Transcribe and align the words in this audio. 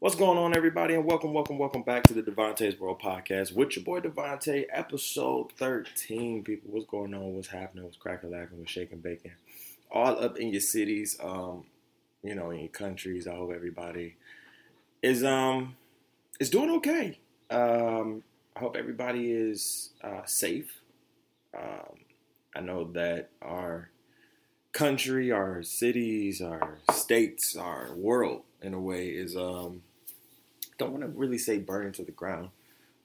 What's 0.00 0.14
going 0.16 0.38
on, 0.38 0.56
everybody, 0.56 0.94
and 0.94 1.04
welcome, 1.04 1.34
welcome, 1.34 1.58
welcome 1.58 1.82
back 1.82 2.04
to 2.04 2.14
the 2.14 2.22
Devontae's 2.22 2.80
World 2.80 3.02
Podcast 3.02 3.52
with 3.52 3.76
your 3.76 3.84
boy 3.84 4.00
Devontae, 4.00 4.64
episode 4.72 5.52
13. 5.58 6.42
People, 6.42 6.70
what's 6.72 6.86
going 6.86 7.12
on? 7.12 7.34
What's 7.34 7.48
happening? 7.48 7.84
What's 7.84 7.98
cracking, 7.98 8.30
lacking? 8.30 8.56
What's 8.56 8.70
shaking, 8.70 9.00
bacon? 9.00 9.32
All 9.90 10.18
up 10.18 10.38
in 10.38 10.52
your 10.52 10.62
cities, 10.62 11.18
um, 11.22 11.64
you 12.22 12.34
know, 12.34 12.50
in 12.50 12.60
your 12.60 12.70
countries. 12.70 13.28
I 13.28 13.34
hope 13.34 13.52
everybody 13.54 14.16
is 15.02 15.22
um 15.22 15.76
is 16.40 16.48
doing 16.48 16.70
okay. 16.76 17.18
Um, 17.50 18.22
I 18.56 18.60
hope 18.60 18.76
everybody 18.76 19.30
is 19.30 19.90
uh, 20.02 20.24
safe. 20.24 20.80
Um, 21.54 21.98
I 22.56 22.60
know 22.60 22.90
that 22.92 23.28
our 23.42 23.90
country, 24.72 25.30
our 25.30 25.62
cities, 25.62 26.40
our 26.40 26.78
states, 26.90 27.54
our 27.54 27.94
world, 27.94 28.44
in 28.62 28.72
a 28.72 28.80
way, 28.80 29.08
is 29.08 29.36
um 29.36 29.82
don't 30.80 30.92
want 30.92 31.04
to 31.04 31.10
really 31.10 31.38
say 31.38 31.58
burning 31.58 31.92
to 31.92 32.04
the 32.04 32.10
ground, 32.10 32.48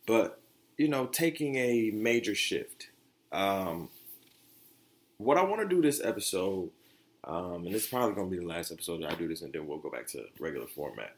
but 0.07 0.39
you 0.77 0.87
know, 0.87 1.05
taking 1.05 1.55
a 1.55 1.91
major 1.91 2.33
shift. 2.33 2.89
Um, 3.31 3.89
what 5.17 5.37
I 5.37 5.43
want 5.43 5.61
to 5.61 5.67
do 5.67 5.81
this 5.81 6.01
episode, 6.03 6.71
um, 7.25 7.65
and 7.65 7.75
is 7.75 7.85
probably 7.85 8.15
going 8.15 8.29
to 8.29 8.35
be 8.35 8.41
the 8.41 8.47
last 8.47 8.71
episode 8.71 9.01
that 9.01 9.11
I 9.11 9.15
do 9.15 9.27
this, 9.27 9.41
and 9.41 9.51
then 9.51 9.67
we'll 9.67 9.77
go 9.77 9.89
back 9.89 10.07
to 10.07 10.25
regular 10.39 10.67
format, 10.67 11.15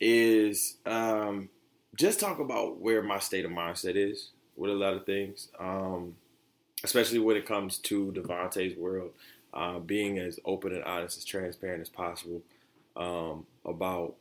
is 0.00 0.76
um, 0.86 1.50
just 1.94 2.18
talk 2.18 2.38
about 2.38 2.80
where 2.80 3.02
my 3.02 3.18
state 3.18 3.44
of 3.44 3.50
mindset 3.50 3.96
is 3.96 4.30
with 4.56 4.70
a 4.70 4.74
lot 4.74 4.94
of 4.94 5.04
things, 5.04 5.48
um, 5.60 6.16
especially 6.84 7.18
when 7.18 7.36
it 7.36 7.46
comes 7.46 7.78
to 7.78 8.12
Devontae's 8.12 8.76
world, 8.78 9.12
uh, 9.52 9.78
being 9.78 10.18
as 10.18 10.40
open 10.46 10.74
and 10.74 10.84
honest, 10.84 11.18
as 11.18 11.24
transparent 11.24 11.82
as 11.82 11.90
possible 11.90 12.40
um, 12.96 13.46
about 13.64 14.14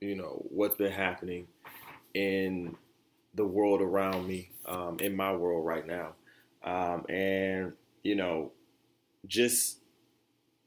you 0.00 0.14
know 0.14 0.44
what's 0.50 0.76
been 0.76 0.92
happening 0.92 1.46
in 2.14 2.76
the 3.34 3.44
world 3.46 3.82
around 3.82 4.26
me, 4.26 4.50
um, 4.66 4.98
in 5.00 5.14
my 5.14 5.34
world 5.34 5.64
right 5.64 5.86
now, 5.86 6.14
um, 6.64 7.04
and 7.08 7.72
you 8.02 8.14
know 8.14 8.52
just 9.26 9.78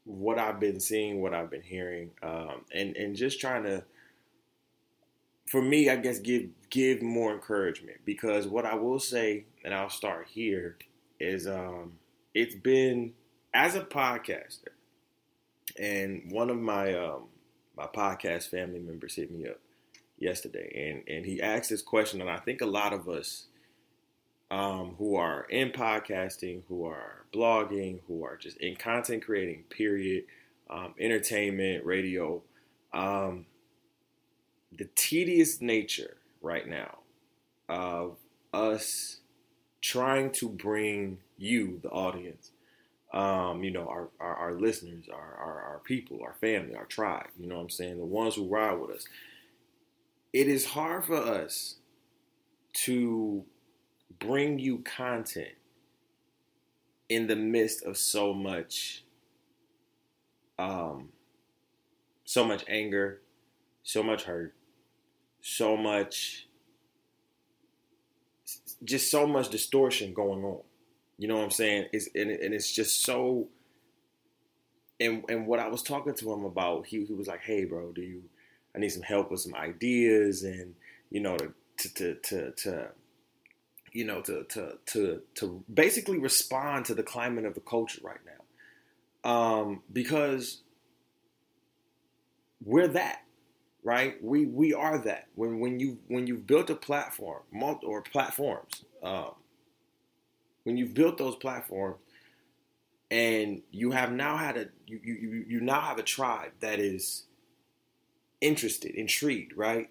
what 0.04 0.38
I've 0.38 0.60
been 0.60 0.80
seeing, 0.80 1.20
what 1.20 1.34
I've 1.34 1.50
been 1.50 1.62
hearing, 1.62 2.10
um, 2.22 2.64
and 2.72 2.96
and 2.96 3.14
just 3.14 3.40
trying 3.40 3.64
to, 3.64 3.84
for 5.46 5.62
me, 5.62 5.88
I 5.88 5.96
guess 5.96 6.18
give 6.18 6.48
give 6.70 7.02
more 7.02 7.32
encouragement. 7.32 7.98
Because 8.04 8.46
what 8.46 8.64
I 8.64 8.74
will 8.74 9.00
say, 9.00 9.44
and 9.64 9.74
I'll 9.74 9.90
start 9.90 10.26
here, 10.28 10.76
is 11.18 11.46
um, 11.46 11.94
it's 12.34 12.54
been 12.54 13.12
as 13.54 13.74
a 13.74 13.80
podcaster, 13.80 14.68
and 15.78 16.30
one 16.30 16.50
of 16.50 16.58
my 16.58 16.94
um, 16.94 17.24
my 17.76 17.86
podcast 17.86 18.48
family 18.48 18.80
members 18.80 19.14
hit 19.14 19.30
me 19.30 19.46
up 19.46 19.58
yesterday, 20.18 20.70
and 20.90 21.16
and 21.16 21.26
he 21.26 21.40
asked 21.40 21.70
this 21.70 21.82
question, 21.82 22.20
and 22.20 22.30
I 22.30 22.38
think 22.38 22.60
a 22.60 22.66
lot 22.66 22.92
of 22.92 23.08
us 23.08 23.46
um, 24.50 24.96
who 24.98 25.16
are 25.16 25.44
in 25.44 25.70
podcasting, 25.70 26.62
who 26.68 26.84
are 26.84 27.24
blogging, 27.32 28.00
who 28.08 28.24
are 28.24 28.36
just 28.36 28.56
in 28.58 28.76
content 28.76 29.24
creating, 29.24 29.64
period, 29.70 30.24
um, 30.68 30.94
entertainment, 30.98 31.84
radio, 31.84 32.42
um, 32.92 33.46
the 34.76 34.88
tedious 34.94 35.60
nature 35.60 36.16
right 36.42 36.68
now 36.68 36.98
of 37.68 38.16
us 38.52 39.18
trying 39.80 40.30
to 40.30 40.48
bring 40.48 41.18
you, 41.38 41.78
the 41.82 41.88
audience, 41.90 42.50
um, 43.12 43.64
you 43.64 43.70
know, 43.70 43.88
our, 43.88 44.08
our, 44.20 44.34
our 44.36 44.54
listeners, 44.54 45.06
our, 45.12 45.18
our, 45.18 45.60
our, 45.62 45.80
people, 45.84 46.20
our 46.22 46.34
family, 46.40 46.74
our 46.76 46.84
tribe, 46.84 47.26
you 47.38 47.48
know 47.48 47.56
what 47.56 47.62
I'm 47.62 47.70
saying? 47.70 47.98
The 47.98 48.04
ones 48.04 48.36
who 48.36 48.46
ride 48.48 48.74
with 48.74 48.90
us. 48.90 49.04
It 50.32 50.46
is 50.46 50.64
hard 50.64 51.06
for 51.06 51.16
us 51.16 51.76
to 52.84 53.44
bring 54.20 54.58
you 54.58 54.78
content 54.78 55.54
in 57.08 57.26
the 57.26 57.36
midst 57.36 57.82
of 57.84 57.96
so 57.96 58.32
much 58.32 59.04
um 60.58 61.08
so 62.24 62.44
much 62.44 62.64
anger, 62.68 63.20
so 63.82 64.04
much 64.04 64.22
hurt, 64.22 64.54
so 65.40 65.76
much 65.76 66.46
just 68.84 69.10
so 69.10 69.26
much 69.26 69.48
distortion 69.48 70.14
going 70.14 70.44
on. 70.44 70.62
You 71.20 71.28
know 71.28 71.36
what 71.36 71.44
I'm 71.44 71.50
saying? 71.50 71.88
It's, 71.92 72.08
and, 72.14 72.30
and 72.30 72.54
it's 72.54 72.72
just 72.72 73.04
so. 73.04 73.48
And 74.98 75.22
and 75.28 75.46
what 75.46 75.60
I 75.60 75.68
was 75.68 75.82
talking 75.82 76.14
to 76.14 76.32
him 76.32 76.46
about, 76.46 76.86
he, 76.86 77.04
he 77.04 77.12
was 77.12 77.26
like, 77.28 77.42
"Hey, 77.42 77.66
bro, 77.66 77.92
do 77.92 78.00
you? 78.00 78.22
I 78.74 78.78
need 78.78 78.88
some 78.88 79.02
help 79.02 79.30
with 79.30 79.40
some 79.40 79.54
ideas, 79.54 80.44
and 80.44 80.74
you 81.10 81.20
know, 81.20 81.36
to 81.36 81.52
to 81.76 82.14
to 82.14 82.14
to, 82.14 82.50
to 82.52 82.88
you 83.92 84.06
know, 84.06 84.22
to 84.22 84.44
to 84.44 84.78
to 84.86 85.20
to 85.34 85.62
basically 85.72 86.16
respond 86.18 86.86
to 86.86 86.94
the 86.94 87.02
climate 87.02 87.44
of 87.44 87.54
the 87.54 87.60
culture 87.60 88.00
right 88.02 88.20
now, 89.24 89.30
um, 89.30 89.82
because 89.92 90.62
we're 92.64 92.88
that, 92.88 93.24
right? 93.84 94.22
We 94.24 94.46
we 94.46 94.72
are 94.72 94.96
that. 94.96 95.28
When 95.34 95.60
when 95.60 95.80
you 95.80 95.98
when 96.08 96.26
you've 96.26 96.46
built 96.46 96.70
a 96.70 96.74
platform, 96.74 97.42
or 97.84 98.00
platforms, 98.00 98.86
um, 99.02 99.32
when 100.70 100.76
you've 100.76 100.94
built 100.94 101.18
those 101.18 101.34
platforms 101.34 101.96
and 103.10 103.62
you 103.72 103.90
have 103.90 104.12
now 104.12 104.36
had 104.36 104.56
a 104.56 104.68
you, 104.86 105.00
you 105.02 105.44
you 105.48 105.60
now 105.60 105.80
have 105.80 105.98
a 105.98 106.02
tribe 106.04 106.52
that 106.60 106.78
is 106.78 107.24
interested, 108.40 108.94
intrigued, 108.94 109.56
right? 109.56 109.90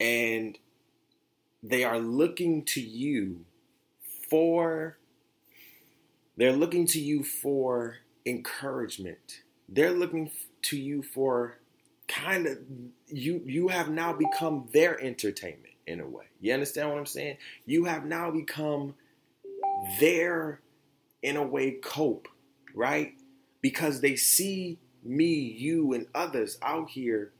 And 0.00 0.58
they 1.62 1.84
are 1.84 2.00
looking 2.00 2.64
to 2.64 2.80
you 2.80 3.44
for 4.28 4.98
they're 6.36 6.52
looking 6.52 6.88
to 6.88 7.00
you 7.00 7.22
for 7.22 7.98
encouragement. 8.26 9.42
They're 9.68 9.92
looking 9.92 10.32
to 10.62 10.76
you 10.76 11.04
for 11.04 11.58
kind 12.08 12.48
of 12.48 12.58
you 13.06 13.42
you 13.46 13.68
have 13.68 13.90
now 13.90 14.12
become 14.12 14.68
their 14.72 15.00
entertainment 15.00 15.74
in 15.86 16.00
a 16.00 16.06
way. 16.08 16.24
You 16.40 16.52
understand 16.52 16.88
what 16.88 16.98
I'm 16.98 17.06
saying? 17.06 17.36
You 17.64 17.84
have 17.84 18.04
now 18.04 18.32
become 18.32 18.96
their, 20.00 20.60
in 21.22 21.36
a 21.36 21.46
way, 21.46 21.72
cope, 21.72 22.28
right? 22.74 23.14
Because 23.60 24.00
they 24.00 24.16
see 24.16 24.78
me, 25.02 25.34
you, 25.34 25.92
and 25.92 26.06
others 26.14 26.58
out 26.62 26.90
here, 26.90 27.32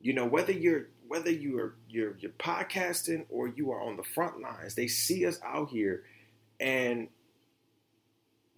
you 0.00 0.12
know, 0.12 0.26
whether 0.26 0.52
you're 0.52 0.88
whether 1.06 1.30
you're 1.30 1.74
you're 1.88 2.16
you're 2.18 2.32
podcasting 2.32 3.26
or 3.28 3.46
you 3.46 3.70
are 3.70 3.82
on 3.82 3.96
the 3.96 4.02
front 4.02 4.40
lines, 4.40 4.74
they 4.74 4.88
see 4.88 5.26
us 5.26 5.38
out 5.44 5.68
here 5.68 6.04
and 6.58 7.08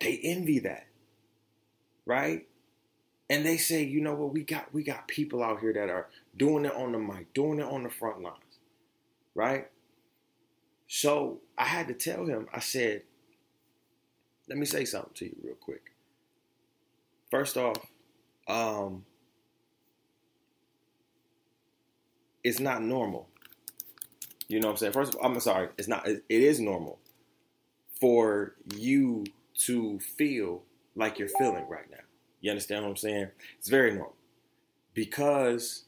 they 0.01 0.21
envy 0.23 0.61
that. 0.61 0.87
Right? 2.07 2.47
And 3.29 3.45
they 3.45 3.57
say, 3.57 3.83
you 3.83 4.01
know 4.01 4.15
what, 4.15 4.33
we 4.33 4.45
got 4.45 4.73
we 4.73 4.85
got 4.85 5.09
people 5.09 5.43
out 5.43 5.61
here 5.61 5.73
that 5.73 5.91
are 5.91 6.09
doing 6.37 6.65
it 6.65 6.75
on 6.75 6.93
the 6.93 6.99
mic, 6.99 7.35
doing 7.35 7.59
it 7.59 7.67
on 7.67 7.83
the 7.83 7.91
front 7.91 8.23
lines. 8.23 8.39
Right? 9.35 9.69
So 10.87 11.41
I 11.59 11.65
had 11.65 11.89
to 11.89 11.95
tell 11.95 12.27
him, 12.27 12.47
I 12.53 12.61
said, 12.61 13.03
let 14.49 14.59
me 14.59 14.67
say 14.67 14.85
something 14.85 15.13
to 15.15 15.25
you 15.27 15.37
real 15.43 15.55
quick. 15.55 15.93
First 17.31 17.57
off, 17.57 17.79
um, 18.47 19.05
it's 22.43 22.61
not 22.61 22.83
normal. 22.83 23.29
You 24.49 24.61
know 24.61 24.69
what 24.69 24.73
I'm 24.73 24.77
saying? 24.79 24.93
First 24.93 25.15
of 25.15 25.21
all, 25.21 25.27
I'm 25.27 25.41
sorry, 25.41 25.69
it's 25.79 25.89
not, 25.89 26.07
it 26.07 26.23
is 26.29 26.61
normal 26.61 26.99
for 28.01 28.55
you 28.77 29.25
to 29.61 29.99
feel 30.01 30.63
like 30.95 31.19
you're 31.19 31.29
feeling 31.29 31.67
right 31.69 31.91
now. 31.91 31.97
You 32.41 32.51
understand 32.51 32.85
what 32.85 32.91
I'm 32.91 32.97
saying? 32.97 33.29
It's 33.59 33.69
very 33.69 33.93
normal 33.93 34.15
because 34.93 35.85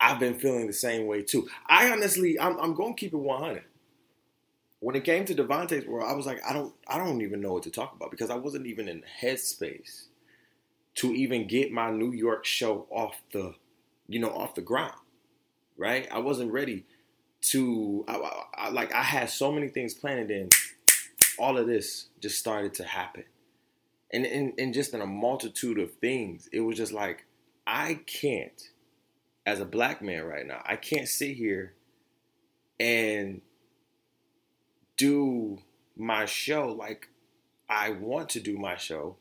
I've 0.00 0.18
been 0.18 0.34
feeling 0.34 0.66
the 0.66 0.72
same 0.72 1.06
way 1.06 1.22
too. 1.22 1.48
I 1.66 1.90
honestly, 1.90 2.38
I'm, 2.38 2.58
I'm 2.58 2.74
going 2.74 2.94
to 2.94 3.00
keep 3.00 3.14
it 3.14 3.18
100 3.18 3.62
when 4.84 4.94
it 4.94 5.02
came 5.02 5.24
to 5.24 5.34
Devontae's 5.34 5.86
world, 5.86 6.06
I 6.06 6.12
was 6.12 6.26
like, 6.26 6.42
I 6.46 6.52
don't, 6.52 6.74
I 6.86 6.98
don't 6.98 7.22
even 7.22 7.40
know 7.40 7.54
what 7.54 7.62
to 7.62 7.70
talk 7.70 7.94
about 7.96 8.10
because 8.10 8.28
I 8.28 8.34
wasn't 8.34 8.66
even 8.66 8.86
in 8.86 9.02
headspace 9.22 10.08
to 10.96 11.14
even 11.14 11.46
get 11.46 11.72
my 11.72 11.90
New 11.90 12.12
York 12.12 12.44
show 12.44 12.86
off 12.90 13.22
the, 13.32 13.54
you 14.08 14.18
know, 14.18 14.28
off 14.28 14.54
the 14.54 14.60
ground, 14.60 14.92
right? 15.78 16.06
I 16.12 16.18
wasn't 16.18 16.52
ready 16.52 16.84
to, 17.44 18.04
I, 18.06 18.16
I, 18.16 18.42
I, 18.58 18.68
like, 18.68 18.92
I 18.92 19.02
had 19.02 19.30
so 19.30 19.50
many 19.50 19.68
things 19.68 19.94
planned, 19.94 20.30
and 20.30 20.52
all 21.38 21.56
of 21.56 21.66
this 21.66 22.08
just 22.20 22.38
started 22.38 22.74
to 22.74 22.84
happen, 22.84 23.24
and 24.12 24.26
and, 24.26 24.52
and 24.58 24.74
just 24.74 24.92
in 24.92 25.00
a 25.00 25.06
multitude 25.06 25.78
of 25.78 25.94
things, 25.94 26.46
it 26.52 26.60
was 26.60 26.76
just 26.76 26.92
like, 26.92 27.24
I 27.66 28.00
can't, 28.06 28.68
as 29.46 29.60
a 29.60 29.64
black 29.64 30.02
man 30.02 30.24
right 30.24 30.46
now, 30.46 30.62
I 30.62 30.76
can't 30.76 31.08
sit 31.08 31.36
here 31.36 31.72
and 32.78 33.40
do 34.96 35.58
my 35.96 36.24
show 36.26 36.68
like 36.68 37.08
I 37.68 37.90
want 37.90 38.28
to 38.30 38.40
do 38.40 38.58
my 38.58 38.76
show 38.76 39.16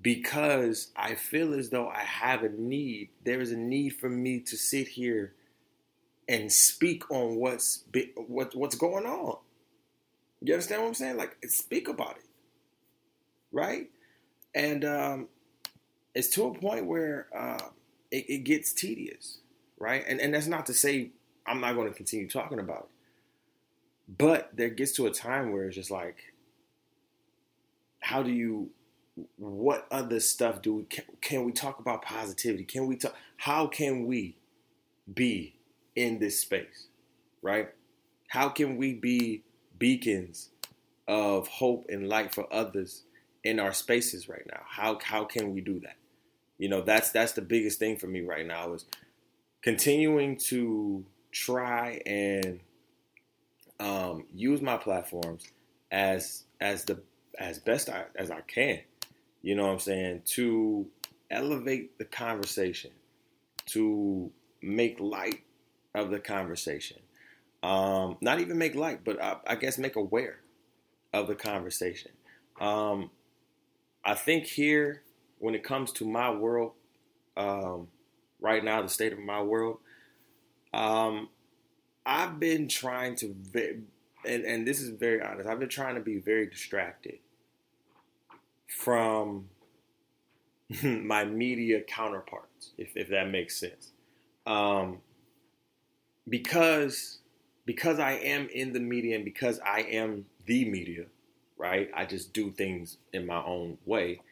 because 0.00 0.90
I 0.96 1.14
feel 1.14 1.52
as 1.54 1.70
though 1.70 1.88
I 1.88 2.00
have 2.00 2.42
a 2.42 2.48
need. 2.48 3.10
There 3.24 3.40
is 3.40 3.52
a 3.52 3.56
need 3.56 3.90
for 3.90 4.08
me 4.08 4.40
to 4.40 4.56
sit 4.56 4.88
here 4.88 5.34
and 6.28 6.50
speak 6.52 7.10
on 7.10 7.36
what's 7.36 7.84
what, 8.16 8.54
what's 8.54 8.76
going 8.76 9.06
on. 9.06 9.38
You 10.40 10.54
understand 10.54 10.82
what 10.82 10.88
I'm 10.88 10.94
saying? 10.94 11.16
Like, 11.18 11.36
speak 11.48 11.88
about 11.88 12.16
it, 12.16 12.24
right? 13.52 13.90
And 14.54 14.84
um, 14.84 15.28
it's 16.14 16.28
to 16.30 16.44
a 16.44 16.54
point 16.54 16.86
where 16.86 17.26
uh, 17.36 17.68
it, 18.10 18.24
it 18.28 18.44
gets 18.44 18.72
tedious, 18.72 19.38
right? 19.78 20.04
And 20.08 20.20
and 20.20 20.32
that's 20.32 20.46
not 20.46 20.66
to 20.66 20.74
say 20.74 21.10
I'm 21.46 21.60
not 21.60 21.74
going 21.74 21.88
to 21.88 21.94
continue 21.94 22.28
talking 22.28 22.58
about 22.58 22.88
it, 22.88 22.89
but 24.18 24.50
there 24.54 24.70
gets 24.70 24.92
to 24.92 25.06
a 25.06 25.10
time 25.10 25.52
where 25.52 25.64
it's 25.64 25.76
just 25.76 25.90
like, 25.90 26.16
how 28.00 28.22
do 28.22 28.30
you 28.30 28.70
what 29.36 29.86
other 29.90 30.18
stuff 30.18 30.62
do 30.62 30.76
we 30.76 30.82
can, 30.84 31.04
can, 31.20 31.44
we 31.44 31.52
talk 31.52 31.78
about 31.78 32.00
positivity? 32.00 32.64
Can 32.64 32.86
we 32.86 32.96
talk 32.96 33.14
how 33.36 33.66
can 33.66 34.06
we 34.06 34.36
be 35.12 35.56
in 35.94 36.18
this 36.18 36.40
space 36.40 36.86
right? 37.42 37.68
How 38.28 38.48
can 38.48 38.76
we 38.76 38.94
be 38.94 39.42
beacons 39.78 40.50
of 41.08 41.48
hope 41.48 41.86
and 41.88 42.08
light 42.08 42.34
for 42.34 42.52
others 42.52 43.02
in 43.42 43.58
our 43.58 43.72
spaces 43.72 44.28
right 44.28 44.46
now? 44.46 44.60
How 44.66 44.98
how 45.02 45.24
can 45.24 45.54
we 45.54 45.60
do 45.60 45.80
that? 45.80 45.96
You 46.58 46.68
know 46.68 46.80
that's 46.80 47.10
that's 47.10 47.32
the 47.32 47.42
biggest 47.42 47.78
thing 47.78 47.96
for 47.96 48.06
me 48.06 48.20
right 48.20 48.46
now 48.46 48.74
is 48.74 48.84
continuing 49.62 50.36
to 50.36 51.04
try 51.32 52.00
and 52.06 52.60
um, 53.80 54.26
use 54.34 54.62
my 54.62 54.76
platforms 54.76 55.44
as 55.90 56.44
as 56.60 56.84
the 56.84 57.00
as 57.38 57.58
best 57.58 57.88
I, 57.88 58.04
as 58.16 58.30
I 58.30 58.42
can 58.42 58.80
you 59.42 59.54
know 59.54 59.66
what 59.66 59.72
I'm 59.72 59.78
saying, 59.78 60.22
to 60.26 60.86
elevate 61.30 61.98
the 61.98 62.04
conversation, 62.04 62.90
to 63.66 64.30
make 64.62 65.00
light 65.00 65.42
of 65.94 66.10
the 66.10 66.20
conversation. 66.20 66.98
Um, 67.62 68.16
not 68.20 68.40
even 68.40 68.58
make 68.58 68.74
light, 68.74 69.04
but 69.04 69.22
I, 69.22 69.36
I, 69.46 69.54
guess 69.54 69.76
make 69.76 69.96
aware 69.96 70.40
of 71.12 71.26
the 71.26 71.34
conversation. 71.34 72.12
Um, 72.58 73.10
I 74.02 74.14
think 74.14 74.46
here, 74.46 75.02
when 75.38 75.54
it 75.54 75.62
comes 75.62 75.92
to 75.92 76.06
my 76.06 76.30
world, 76.30 76.72
um, 77.36 77.88
right 78.40 78.64
now, 78.64 78.80
the 78.80 78.88
state 78.88 79.12
of 79.12 79.18
my 79.18 79.42
world, 79.42 79.78
um, 80.72 81.28
I've 82.10 82.40
been 82.40 82.66
trying 82.66 83.14
to, 83.16 83.36
and, 84.26 84.44
and 84.44 84.66
this 84.66 84.80
is 84.80 84.88
very 84.88 85.22
honest, 85.22 85.48
I've 85.48 85.60
been 85.60 85.68
trying 85.68 85.94
to 85.94 86.00
be 86.00 86.18
very 86.18 86.46
distracted 86.46 87.20
from 88.66 89.48
my 90.82 91.24
media 91.24 91.82
counterparts, 91.82 92.72
if, 92.76 92.96
if 92.96 93.10
that 93.10 93.30
makes 93.30 93.60
sense. 93.60 93.92
Um, 94.44 94.98
because 96.28 97.18
because 97.64 98.00
I 98.00 98.12
am 98.14 98.48
in 98.48 98.72
the 98.72 98.80
media 98.80 99.14
and 99.14 99.24
because 99.24 99.60
I 99.60 99.82
am 99.82 100.26
the 100.46 100.68
media, 100.68 101.04
right? 101.56 101.88
I 101.94 102.06
just 102.06 102.32
do 102.32 102.50
things 102.50 102.96
in 103.12 103.26
my 103.26 103.40
own 103.44 103.78
way, 103.86 104.22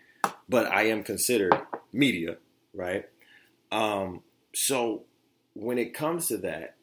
but 0.49 0.67
I 0.67 0.87
am 0.87 1.05
considered 1.05 1.55
media, 1.93 2.39
right? 2.75 3.09
Um, 3.71 4.23
so 4.53 5.05
when 5.55 5.79
it 5.79 5.95
comes 5.95 6.27
to 6.29 6.39
that, 6.39 6.75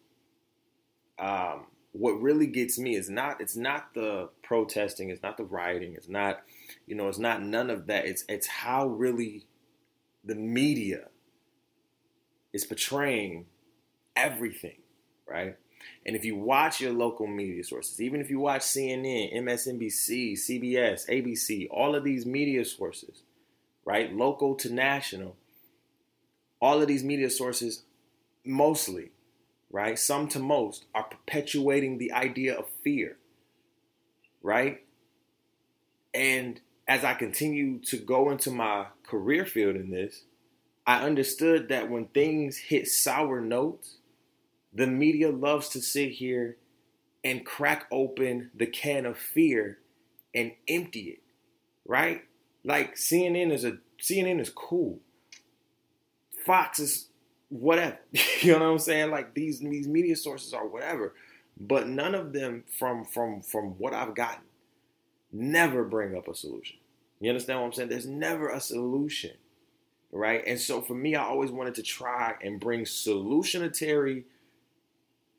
um, 1.19 1.65
what 1.91 2.21
really 2.21 2.47
gets 2.47 2.77
me 2.77 2.95
is 2.95 3.09
not 3.09 3.39
it's 3.39 3.55
not 3.55 3.93
the 3.93 4.29
protesting, 4.43 5.09
it's 5.09 5.23
not 5.23 5.37
the 5.37 5.45
rioting, 5.45 5.93
it's 5.93 6.09
not 6.09 6.41
you 6.85 6.95
know, 6.95 7.07
it's 7.07 7.19
not 7.19 7.41
none 7.41 7.69
of 7.69 7.87
that. 7.87 8.05
It's 8.05 8.25
it's 8.27 8.47
how 8.47 8.87
really 8.87 9.45
the 10.23 10.35
media 10.35 11.07
is 12.51 12.65
portraying 12.65 13.45
everything, 14.15 14.77
right? 15.27 15.55
And 16.05 16.15
if 16.15 16.25
you 16.25 16.35
watch 16.35 16.81
your 16.81 16.93
local 16.93 17.27
media 17.27 17.63
sources, 17.63 18.01
even 18.01 18.21
if 18.21 18.29
you 18.29 18.39
watch 18.39 18.61
CNN, 18.61 19.35
MSNBC, 19.35 20.33
CBS, 20.33 21.07
ABC, 21.09 21.67
all 21.69 21.95
of 21.95 22.03
these 22.03 22.25
media 22.25 22.65
sources, 22.65 23.23
right, 23.83 24.13
local 24.13 24.55
to 24.55 24.73
national, 24.73 25.35
all 26.59 26.81
of 26.81 26.87
these 26.87 27.03
media 27.03 27.29
sources 27.29 27.83
mostly 28.43 29.11
right? 29.75 29.99
Some 29.99 30.29
to 30.29 30.39
most 30.39 30.85
are 30.95 31.03
perpetuating 31.03 31.97
the 31.97 32.13
idea 32.13 32.57
of 32.57 32.69
fear, 32.81 33.17
right? 34.41 34.85
And 36.13 36.61
as 36.87 37.03
I 37.03 37.13
continue 37.13 37.79
to 37.79 37.97
go 37.97 38.31
into 38.31 38.51
my 38.51 38.85
career 39.03 39.45
field 39.45 39.75
in 39.75 39.89
this, 39.89 40.23
I 40.87 41.01
understood 41.01 41.67
that 41.67 41.89
when 41.89 42.05
things 42.05 42.55
hit 42.55 42.87
sour 42.87 43.41
notes, 43.41 43.97
the 44.73 44.87
media 44.87 45.29
loves 45.29 45.67
to 45.69 45.81
sit 45.81 46.11
here 46.11 46.55
and 47.25 47.45
crack 47.45 47.85
open 47.91 48.51
the 48.55 48.67
can 48.67 49.05
of 49.05 49.17
fear 49.17 49.79
and 50.33 50.53
empty 50.69 51.01
it, 51.01 51.23
right? 51.85 52.23
Like 52.63 52.95
CNN 52.95 53.51
is 53.51 53.65
a 53.65 53.79
CNN 54.01 54.39
is 54.39 54.49
cool. 54.49 54.99
Fox 56.45 56.79
is 56.79 57.09
whatever. 57.49 57.97
you 58.41 58.53
know 58.53 58.59
what 58.59 58.65
I'm 58.65 58.79
saying? 58.79 59.11
Like 59.11 59.33
these 59.33 59.59
these 59.59 59.87
media 59.87 60.15
sources 60.15 60.53
are 60.53 60.67
whatever, 60.67 61.13
but 61.59 61.87
none 61.87 62.15
of 62.15 62.33
them 62.33 62.63
from 62.77 63.05
from 63.05 63.41
from 63.41 63.77
what 63.77 63.93
I've 63.93 64.15
gotten 64.15 64.43
never 65.31 65.83
bring 65.83 66.15
up 66.15 66.27
a 66.27 66.35
solution. 66.35 66.77
You 67.19 67.29
understand 67.29 67.59
what 67.59 67.65
I'm 67.67 67.73
saying? 67.73 67.89
There's 67.89 68.07
never 68.07 68.49
a 68.49 68.59
solution, 68.59 69.31
right? 70.11 70.43
And 70.45 70.59
so 70.59 70.81
for 70.81 70.93
me, 70.93 71.15
I 71.15 71.23
always 71.23 71.51
wanted 71.51 71.75
to 71.75 71.83
try 71.83 72.35
and 72.41 72.59
bring 72.59 72.81
solutionary 72.81 74.23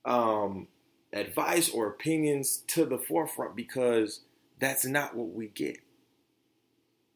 um, 0.04 0.68
advice 1.12 1.68
or 1.70 1.88
opinions 1.88 2.58
to 2.68 2.84
the 2.84 2.98
forefront 2.98 3.56
because 3.56 4.20
that's 4.58 4.84
not 4.84 5.16
what 5.16 5.30
we 5.30 5.48
get. 5.48 5.78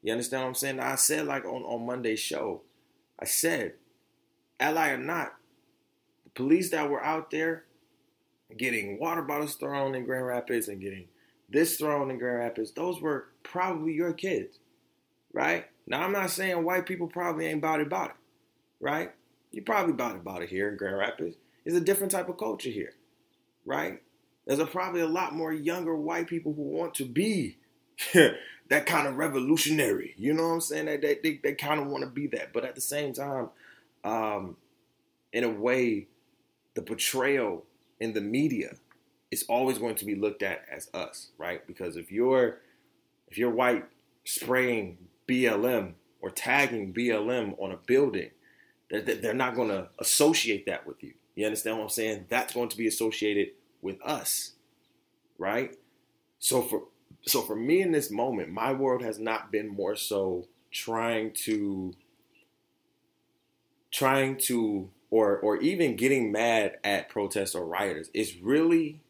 You 0.02 0.12
understand 0.12 0.42
what 0.42 0.48
I'm 0.48 0.54
saying? 0.54 0.80
I 0.80 0.94
said 0.94 1.26
like 1.26 1.44
on 1.44 1.62
on 1.62 1.86
Monday's 1.86 2.20
show, 2.20 2.62
I 3.18 3.26
said 3.26 3.74
ally 4.60 4.90
or 4.90 4.98
not, 4.98 5.34
the 6.24 6.30
police 6.30 6.70
that 6.70 6.90
were 6.90 7.02
out 7.02 7.30
there 7.30 7.64
getting 8.56 8.98
water 8.98 9.22
bottles 9.22 9.54
thrown 9.54 9.94
in 9.94 10.04
Grand 10.04 10.26
Rapids 10.26 10.68
and 10.68 10.80
getting 10.80 11.06
this 11.48 11.76
thrown 11.76 12.10
in 12.10 12.18
Grand 12.18 12.38
Rapids, 12.38 12.72
those 12.72 13.00
were 13.00 13.28
probably 13.42 13.92
your 13.92 14.12
kids, 14.12 14.58
right? 15.32 15.66
Now, 15.86 16.02
I'm 16.02 16.12
not 16.12 16.30
saying 16.30 16.64
white 16.64 16.86
people 16.86 17.08
probably 17.08 17.46
ain't 17.46 17.58
about 17.58 17.80
it, 17.80 17.86
about 17.88 18.10
it, 18.10 18.16
right? 18.80 19.12
You 19.50 19.62
probably 19.62 19.92
about 19.92 20.14
it, 20.14 20.20
about 20.20 20.42
it 20.42 20.48
here 20.48 20.68
in 20.68 20.76
Grand 20.76 20.98
Rapids. 20.98 21.36
It's 21.64 21.76
a 21.76 21.80
different 21.80 22.12
type 22.12 22.28
of 22.28 22.38
culture 22.38 22.70
here, 22.70 22.94
right? 23.64 24.00
There's 24.46 24.60
a, 24.60 24.66
probably 24.66 25.00
a 25.00 25.08
lot 25.08 25.34
more 25.34 25.52
younger 25.52 25.94
white 25.94 26.28
people 26.28 26.52
who 26.54 26.62
want 26.62 26.94
to 26.94 27.04
be 27.04 27.58
that 28.14 28.86
kind 28.86 29.06
of 29.06 29.16
revolutionary. 29.16 30.14
You 30.16 30.32
know 30.32 30.48
what 30.48 30.54
I'm 30.54 30.60
saying? 30.60 30.86
They, 30.86 30.96
they, 30.96 31.18
they, 31.22 31.40
they 31.42 31.54
kind 31.54 31.80
of 31.80 31.88
want 31.88 32.04
to 32.04 32.10
be 32.10 32.28
that. 32.28 32.52
But 32.52 32.64
at 32.64 32.74
the 32.74 32.80
same 32.80 33.12
time, 33.12 33.50
um, 34.04 34.56
in 35.32 35.44
a 35.44 35.48
way, 35.48 36.08
the 36.74 36.82
portrayal 36.82 37.64
in 38.00 38.12
the 38.12 38.20
media 38.20 38.74
is 39.30 39.44
always 39.48 39.78
going 39.78 39.94
to 39.96 40.04
be 40.04 40.14
looked 40.14 40.42
at 40.42 40.64
as 40.70 40.88
us, 40.92 41.28
right? 41.38 41.66
Because 41.66 41.96
if 41.96 42.10
you're 42.10 42.58
if 43.28 43.38
you're 43.38 43.50
white 43.50 43.84
spraying 44.24 44.98
BLM 45.28 45.94
or 46.20 46.30
tagging 46.30 46.92
BLM 46.92 47.54
on 47.62 47.70
a 47.70 47.76
building, 47.76 48.30
they're, 48.90 49.02
they're 49.02 49.34
not 49.34 49.54
going 49.54 49.68
to 49.68 49.88
associate 49.98 50.66
that 50.66 50.86
with 50.86 51.02
you. 51.02 51.14
You 51.36 51.46
understand 51.46 51.78
what 51.78 51.84
I'm 51.84 51.90
saying? 51.90 52.26
That's 52.28 52.52
going 52.52 52.68
to 52.70 52.76
be 52.76 52.88
associated 52.88 53.50
with 53.82 53.96
us, 54.04 54.52
right? 55.38 55.76
So 56.38 56.62
for 56.62 56.82
so 57.22 57.42
for 57.42 57.54
me 57.54 57.82
in 57.82 57.92
this 57.92 58.10
moment, 58.10 58.50
my 58.50 58.72
world 58.72 59.02
has 59.02 59.18
not 59.18 59.52
been 59.52 59.68
more 59.68 59.94
so 59.94 60.46
trying 60.70 61.32
to 61.32 61.92
trying 63.90 64.36
to 64.36 64.90
or 65.10 65.38
or 65.38 65.56
even 65.58 65.96
getting 65.96 66.32
mad 66.32 66.78
at 66.84 67.08
protests 67.08 67.54
or 67.54 67.66
rioters. 67.66 68.10
It's 68.14 68.36
really 68.36 69.02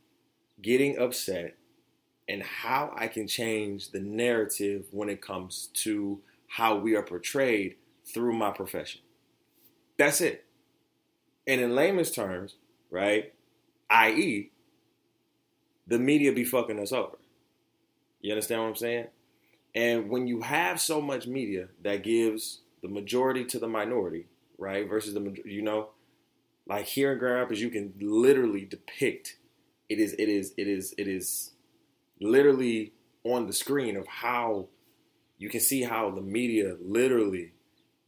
getting 0.60 0.98
upset 0.98 1.56
and 2.28 2.42
how 2.42 2.92
I 2.96 3.08
can 3.08 3.26
change 3.26 3.90
the 3.90 4.00
narrative 4.00 4.86
when 4.90 5.08
it 5.08 5.20
comes 5.20 5.68
to 5.74 6.20
how 6.46 6.76
we 6.76 6.94
are 6.94 7.02
portrayed 7.02 7.76
through 8.04 8.34
my 8.34 8.50
profession. 8.50 9.00
That's 9.98 10.20
it. 10.20 10.44
And 11.46 11.60
in 11.60 11.74
layman's 11.74 12.10
terms, 12.10 12.54
right? 12.90 13.34
I.e., 13.88 14.50
the 15.86 15.98
media 15.98 16.32
be 16.32 16.44
fucking 16.44 16.78
us 16.78 16.92
over. 16.92 17.18
You 18.20 18.32
understand 18.32 18.62
what 18.62 18.68
I'm 18.68 18.76
saying? 18.76 19.06
And 19.74 20.08
when 20.08 20.26
you 20.26 20.42
have 20.42 20.80
so 20.80 21.00
much 21.00 21.26
media 21.26 21.68
that 21.82 22.02
gives 22.02 22.60
the 22.82 22.88
majority 22.88 23.44
to 23.46 23.58
the 23.58 23.68
minority, 23.68 24.26
right? 24.60 24.88
Versus 24.88 25.14
the 25.14 25.36
you 25.44 25.62
know, 25.62 25.88
like 26.68 26.84
here 26.84 27.12
in 27.12 27.18
Grand 27.18 27.36
Rapids, 27.36 27.60
you 27.60 27.70
can 27.70 27.94
literally 28.00 28.64
depict. 28.64 29.36
It 29.88 29.98
is 29.98 30.12
it 30.12 30.28
is 30.28 30.52
it 30.56 30.68
is 30.68 30.94
it 30.96 31.08
is 31.08 31.52
literally 32.20 32.92
on 33.24 33.46
the 33.46 33.52
screen 33.52 33.96
of 33.96 34.06
how 34.06 34.68
you 35.38 35.48
can 35.48 35.60
see 35.60 35.82
how 35.82 36.10
the 36.10 36.20
media 36.20 36.76
literally 36.80 37.52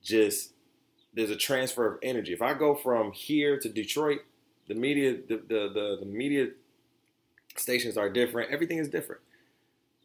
just 0.02 0.52
there's 1.14 1.30
a 1.30 1.36
transfer 1.36 1.92
of 1.92 1.98
energy. 2.02 2.32
If 2.32 2.42
I 2.42 2.54
go 2.54 2.74
from 2.74 3.12
here 3.12 3.58
to 3.58 3.68
Detroit, 3.68 4.20
the 4.68 4.74
media 4.74 5.16
the 5.26 5.36
the 5.36 5.70
the, 5.74 5.96
the 6.00 6.06
media 6.06 6.48
stations 7.56 7.96
are 7.96 8.08
different. 8.08 8.52
Everything 8.52 8.78
is 8.78 8.88
different, 8.88 9.22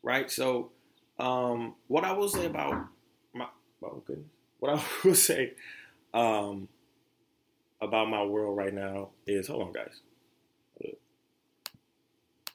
right? 0.01 0.31
So, 0.31 0.71
um, 1.19 1.75
what 1.87 2.03
I 2.03 2.13
will 2.13 2.29
say 2.29 2.45
about 2.45 2.87
my 3.33 3.47
oh 3.83 4.01
goodness, 4.05 4.27
what 4.59 4.73
I 4.73 4.83
will 5.03 5.15
say 5.15 5.53
um, 6.13 6.67
about 7.81 8.09
my 8.09 8.23
world 8.23 8.57
right 8.57 8.73
now 8.73 9.09
is 9.25 9.47
hold 9.47 9.67
on, 9.67 9.73
guys. 9.73 10.01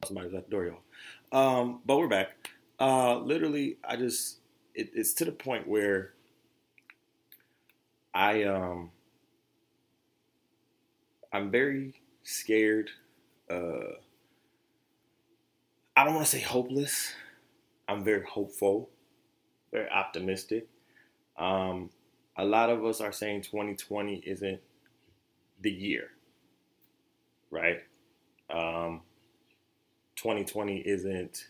Somebody's 0.04 0.34
at 0.34 0.46
the 0.46 0.50
door, 0.50 0.66
y'all. 0.66 0.80
Um, 1.32 1.80
but 1.86 1.98
we're 1.98 2.08
back. 2.08 2.50
Uh, 2.80 3.18
literally, 3.18 3.78
I 3.84 3.96
just 3.96 4.38
it, 4.74 4.90
it's 4.94 5.14
to 5.14 5.24
the 5.24 5.32
point 5.32 5.68
where 5.68 6.14
I 8.12 8.42
um 8.44 8.90
I'm 11.32 11.50
very 11.50 11.94
scared. 12.24 12.90
Uh, 13.48 13.96
I 15.96 16.04
don't 16.04 16.14
want 16.14 16.26
to 16.26 16.30
say 16.30 16.40
hopeless. 16.42 17.14
I'm 17.88 18.04
very 18.04 18.24
hopeful, 18.26 18.90
very 19.72 19.88
optimistic. 19.88 20.68
Um, 21.38 21.90
a 22.36 22.44
lot 22.44 22.70
of 22.70 22.84
us 22.84 23.00
are 23.00 23.12
saying 23.12 23.42
2020 23.42 24.16
isn't 24.26 24.60
the 25.60 25.70
year, 25.70 26.08
right? 27.50 27.80
Um, 28.50 29.02
2020 30.16 30.78
isn't 30.78 31.48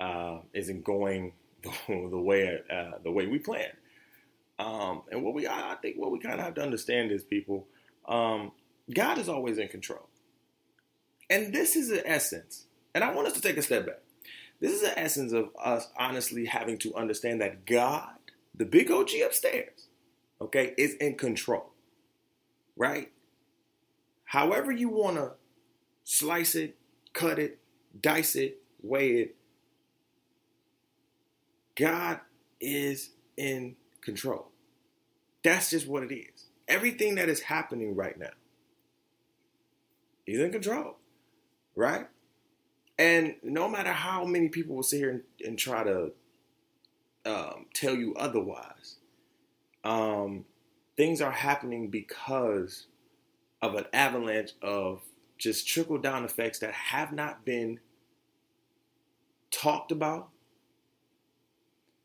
uh, 0.00 0.38
isn't 0.54 0.84
going 0.84 1.32
the, 1.88 2.18
way 2.18 2.60
uh, 2.70 2.92
the 3.02 3.10
way 3.10 3.26
we 3.26 3.38
planned. 3.38 3.72
Um, 4.58 5.02
and 5.10 5.22
what 5.22 5.34
we 5.34 5.46
I 5.46 5.76
think 5.80 5.96
what 5.96 6.10
we 6.10 6.18
kind 6.18 6.38
of 6.38 6.44
have 6.44 6.54
to 6.54 6.62
understand 6.62 7.12
is 7.12 7.24
people, 7.24 7.66
um, 8.06 8.52
God 8.92 9.18
is 9.18 9.28
always 9.28 9.58
in 9.58 9.68
control, 9.68 10.06
and 11.30 11.52
this 11.54 11.76
is 11.76 11.88
the 11.88 12.06
essence. 12.06 12.66
And 12.94 13.04
I 13.04 13.12
want 13.14 13.28
us 13.28 13.34
to 13.34 13.40
take 13.40 13.56
a 13.56 13.62
step 13.62 13.86
back. 13.86 14.00
This 14.60 14.72
is 14.72 14.82
the 14.82 14.98
essence 14.98 15.32
of 15.32 15.50
us 15.62 15.88
honestly 15.96 16.44
having 16.44 16.76
to 16.78 16.94
understand 16.94 17.40
that 17.40 17.64
God, 17.64 18.08
the 18.60 18.66
big 18.66 18.90
OG 18.90 19.12
upstairs, 19.24 19.88
okay, 20.38 20.74
is 20.76 20.92
in 20.96 21.14
control, 21.14 21.70
right? 22.76 23.10
However 24.24 24.70
you 24.70 24.90
want 24.90 25.16
to 25.16 25.32
slice 26.04 26.54
it, 26.54 26.76
cut 27.14 27.38
it, 27.38 27.58
dice 27.98 28.36
it, 28.36 28.58
weigh 28.82 29.12
it, 29.12 29.36
God 31.74 32.20
is 32.60 33.12
in 33.38 33.76
control. 34.02 34.48
That's 35.42 35.70
just 35.70 35.88
what 35.88 36.02
it 36.02 36.14
is. 36.14 36.48
Everything 36.68 37.14
that 37.14 37.30
is 37.30 37.40
happening 37.40 37.96
right 37.96 38.18
now, 38.18 38.34
He's 40.26 40.38
in 40.38 40.52
control, 40.52 40.98
right? 41.74 42.08
And 42.98 43.36
no 43.42 43.70
matter 43.70 43.92
how 43.92 44.26
many 44.26 44.50
people 44.50 44.76
will 44.76 44.82
sit 44.82 44.98
here 44.98 45.10
and, 45.10 45.22
and 45.46 45.58
try 45.58 45.82
to 45.82 46.12
um, 47.26 47.66
tell 47.74 47.94
you 47.94 48.14
otherwise, 48.14 48.96
um, 49.84 50.44
things 50.96 51.20
are 51.20 51.30
happening 51.30 51.88
because 51.88 52.86
of 53.62 53.74
an 53.74 53.84
avalanche 53.92 54.52
of 54.62 55.02
just 55.38 55.66
trickle 55.66 55.98
down 55.98 56.24
effects 56.24 56.58
that 56.58 56.72
have 56.72 57.12
not 57.12 57.44
been 57.44 57.80
talked 59.50 59.90
about 59.92 60.28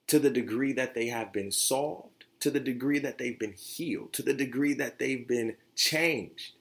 to 0.07 0.19
the 0.19 0.29
degree 0.29 0.74
that 0.74 0.93
they 0.93 1.07
have 1.07 1.34
been 1.34 1.51
solved, 1.51 2.25
to 2.39 2.51
the 2.51 2.60
degree 2.60 3.00
that 3.00 3.17
they've 3.17 3.39
been 3.39 3.53
healed, 3.53 4.13
to 4.13 4.22
the 4.22 4.34
degree 4.34 4.74
that 4.74 5.00
they've 5.00 5.27
been 5.27 5.55
changed, 5.75 6.53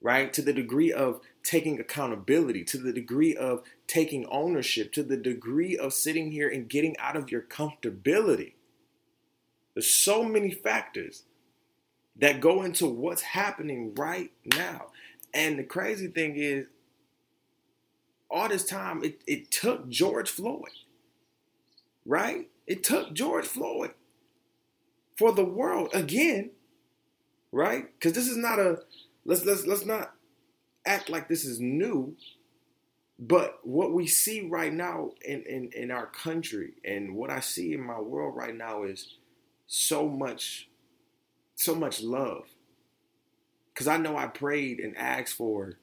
right? 0.00 0.32
To 0.32 0.42
the 0.42 0.52
degree 0.52 0.92
of 0.92 1.20
taking 1.42 1.80
accountability, 1.80 2.64
to 2.64 2.78
the 2.78 2.92
degree 2.92 3.34
of 3.34 3.62
taking 3.86 4.26
ownership, 4.26 4.92
to 4.92 5.02
the 5.02 5.16
degree 5.16 5.76
of 5.76 5.92
sitting 5.92 6.32
here 6.32 6.48
and 6.48 6.68
getting 6.68 6.96
out 6.98 7.16
of 7.16 7.30
your 7.30 7.42
comfortability. 7.42 8.54
There's 9.74 9.90
so 9.90 10.24
many 10.24 10.50
factors 10.50 11.24
that 12.18 12.40
go 12.40 12.62
into 12.62 12.86
what's 12.86 13.22
happening 13.22 13.94
right 13.94 14.32
now. 14.44 14.86
And 15.34 15.58
the 15.58 15.64
crazy 15.64 16.08
thing 16.08 16.36
is, 16.36 16.66
all 18.30 18.48
this 18.48 18.64
time, 18.64 19.04
it, 19.04 19.22
it 19.26 19.50
took 19.50 19.88
George 19.88 20.30
Floyd, 20.30 20.70
right? 22.04 22.48
It 22.66 22.82
took 22.82 23.12
George 23.12 23.46
Floyd 23.46 23.92
for 25.16 25.32
the 25.32 25.44
world 25.44 25.90
again, 25.92 26.50
right? 27.52 27.86
Because 27.92 28.14
this 28.14 28.28
is 28.28 28.36
not 28.36 28.58
a 28.58 28.80
let's 29.26 29.44
let's 29.44 29.66
let's 29.66 29.84
not 29.84 30.14
act 30.86 31.10
like 31.10 31.28
this 31.28 31.44
is 31.44 31.60
new. 31.60 32.16
But 33.18 33.60
what 33.62 33.92
we 33.92 34.06
see 34.06 34.42
right 34.42 34.72
now 34.72 35.12
in, 35.24 35.42
in, 35.44 35.70
in 35.74 35.90
our 35.90 36.06
country 36.06 36.74
and 36.84 37.16
what 37.16 37.30
I 37.30 37.40
see 37.40 37.72
in 37.72 37.80
my 37.80 37.98
world 37.98 38.36
right 38.36 38.54
now 38.54 38.82
is 38.82 39.14
so 39.66 40.06
much, 40.06 40.68
so 41.54 41.74
much 41.74 42.02
love. 42.02 42.44
Cause 43.74 43.88
I 43.88 43.96
know 43.96 44.16
I 44.16 44.26
prayed 44.26 44.80
and 44.80 44.96
asked 44.96 45.34
for 45.34 45.78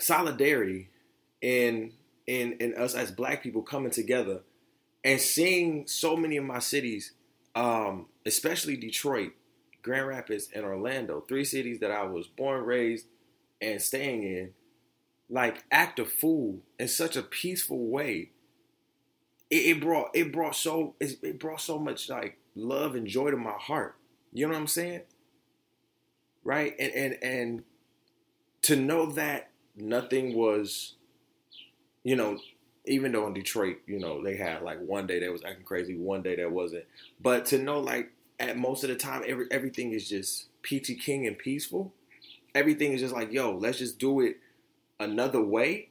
solidarity 0.00 0.88
in 1.40 1.92
in 2.26 2.52
in 2.52 2.74
us 2.74 2.94
as 2.94 3.10
black 3.10 3.42
people 3.42 3.62
coming 3.62 3.90
together 3.90 4.40
and 5.04 5.20
seeing 5.20 5.86
so 5.86 6.16
many 6.16 6.36
of 6.36 6.44
my 6.44 6.58
cities, 6.58 7.12
um, 7.54 8.06
especially 8.26 8.76
Detroit, 8.76 9.32
Grand 9.82 10.06
Rapids, 10.06 10.48
and 10.54 10.64
Orlando, 10.64 11.24
three 11.28 11.44
cities 11.44 11.80
that 11.80 11.90
I 11.90 12.04
was 12.04 12.26
born, 12.26 12.64
raised, 12.64 13.06
and 13.60 13.80
staying 13.80 14.22
in, 14.22 14.50
like 15.30 15.64
act 15.70 15.98
a 15.98 16.04
fool 16.04 16.60
in 16.78 16.88
such 16.88 17.16
a 17.16 17.22
peaceful 17.22 17.86
way. 17.86 18.30
It, 19.50 19.76
it 19.76 19.80
brought 19.80 20.10
it 20.14 20.32
brought 20.32 20.56
so 20.56 20.94
it 21.00 21.38
brought 21.38 21.60
so 21.60 21.78
much 21.78 22.08
like 22.08 22.38
love 22.54 22.94
and 22.94 23.06
joy 23.06 23.30
to 23.30 23.36
my 23.36 23.52
heart. 23.52 23.96
You 24.32 24.46
know 24.46 24.52
what 24.52 24.60
I'm 24.60 24.66
saying? 24.66 25.02
Right? 26.44 26.74
And 26.78 26.92
and 26.92 27.18
and 27.22 27.64
to 28.62 28.76
know 28.76 29.06
that 29.12 29.50
nothing 29.76 30.34
was, 30.34 30.94
you 32.02 32.16
know, 32.16 32.38
even 32.84 33.12
though 33.12 33.26
in 33.26 33.34
Detroit, 33.34 33.78
you 33.86 33.98
know, 33.98 34.22
they 34.22 34.36
had 34.36 34.62
like 34.62 34.80
one 34.80 35.06
day 35.06 35.20
that 35.20 35.32
was 35.32 35.44
acting 35.44 35.64
crazy, 35.64 35.96
one 35.96 36.22
day 36.22 36.36
that 36.36 36.50
wasn't. 36.50 36.84
But 37.20 37.46
to 37.46 37.58
know 37.58 37.80
like 37.80 38.12
at 38.38 38.56
most 38.56 38.84
of 38.84 38.90
the 38.90 38.96
time, 38.96 39.22
every 39.26 39.46
everything 39.50 39.92
is 39.92 40.08
just 40.08 40.48
peachy 40.62 40.94
king 40.94 41.26
and 41.26 41.38
peaceful. 41.38 41.92
Everything 42.54 42.92
is 42.92 43.00
just 43.00 43.14
like, 43.14 43.32
yo, 43.32 43.56
let's 43.56 43.78
just 43.78 43.98
do 43.98 44.20
it 44.20 44.38
another 45.00 45.42
way, 45.42 45.88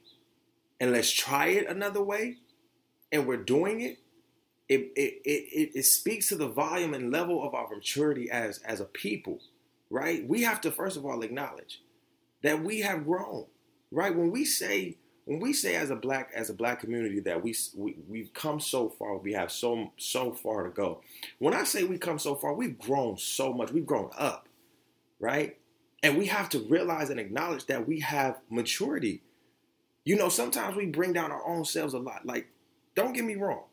and 0.79 0.91
let's 0.91 1.11
try 1.11 1.47
it 1.47 1.67
another 1.67 2.01
way, 2.01 2.37
and 3.11 3.27
we're 3.27 3.37
doing 3.37 3.81
it. 3.81 3.99
It 4.69 4.91
it 4.95 5.21
it, 5.25 5.71
it 5.75 5.83
speaks 5.83 6.29
to 6.29 6.35
the 6.35 6.47
volume 6.47 6.93
and 6.93 7.11
level 7.11 7.45
of 7.45 7.53
our 7.53 7.69
maturity 7.69 8.29
as 8.29 8.59
as 8.59 8.79
a 8.79 8.85
people, 8.85 9.39
right? 9.89 10.27
We 10.27 10.43
have 10.43 10.61
to 10.61 10.71
first 10.71 10.97
of 10.97 11.05
all 11.05 11.21
acknowledge 11.21 11.81
that 12.43 12.63
we 12.63 12.81
have 12.81 13.05
grown, 13.05 13.45
right? 13.91 14.15
When 14.15 14.31
we 14.31 14.45
say 14.45 14.97
when 15.27 15.41
we 15.41 15.51
say 15.51 15.75
as 15.75 15.89
a 15.89 15.95
black 15.95 16.31
as 16.33 16.49
a 16.49 16.53
black 16.53 16.79
community 16.79 17.19
that 17.19 17.43
we, 17.43 17.53
we 17.75 17.97
we've 18.07 18.33
come 18.33 18.61
so 18.61 18.87
far, 18.87 19.17
we 19.17 19.33
have 19.33 19.51
so 19.51 19.91
so 19.97 20.31
far 20.31 20.63
to 20.63 20.69
go. 20.69 21.01
When 21.37 21.53
I 21.53 21.65
say 21.65 21.83
we 21.83 21.97
come 21.97 22.17
so 22.17 22.33
far, 22.33 22.53
we've 22.53 22.79
grown 22.79 23.17
so 23.17 23.51
much. 23.51 23.71
We've 23.73 23.85
grown 23.85 24.09
up, 24.17 24.47
right? 25.19 25.57
And 26.01 26.17
we 26.17 26.27
have 26.27 26.47
to 26.51 26.59
realize 26.59 27.09
and 27.09 27.19
acknowledge 27.19 27.65
that 27.65 27.85
we 27.85 27.99
have 27.99 28.37
maturity. 28.49 29.21
You 30.05 30.15
know, 30.15 30.29
sometimes 30.29 30.77
we 30.77 30.85
bring 30.85 31.11
down 31.11 31.33
our 31.33 31.45
own 31.45 31.65
selves 31.65 31.93
a 31.93 31.99
lot. 31.99 32.25
Like, 32.25 32.47
don't 32.95 33.11
get 33.11 33.25
me 33.25 33.35
wrong. 33.35 33.63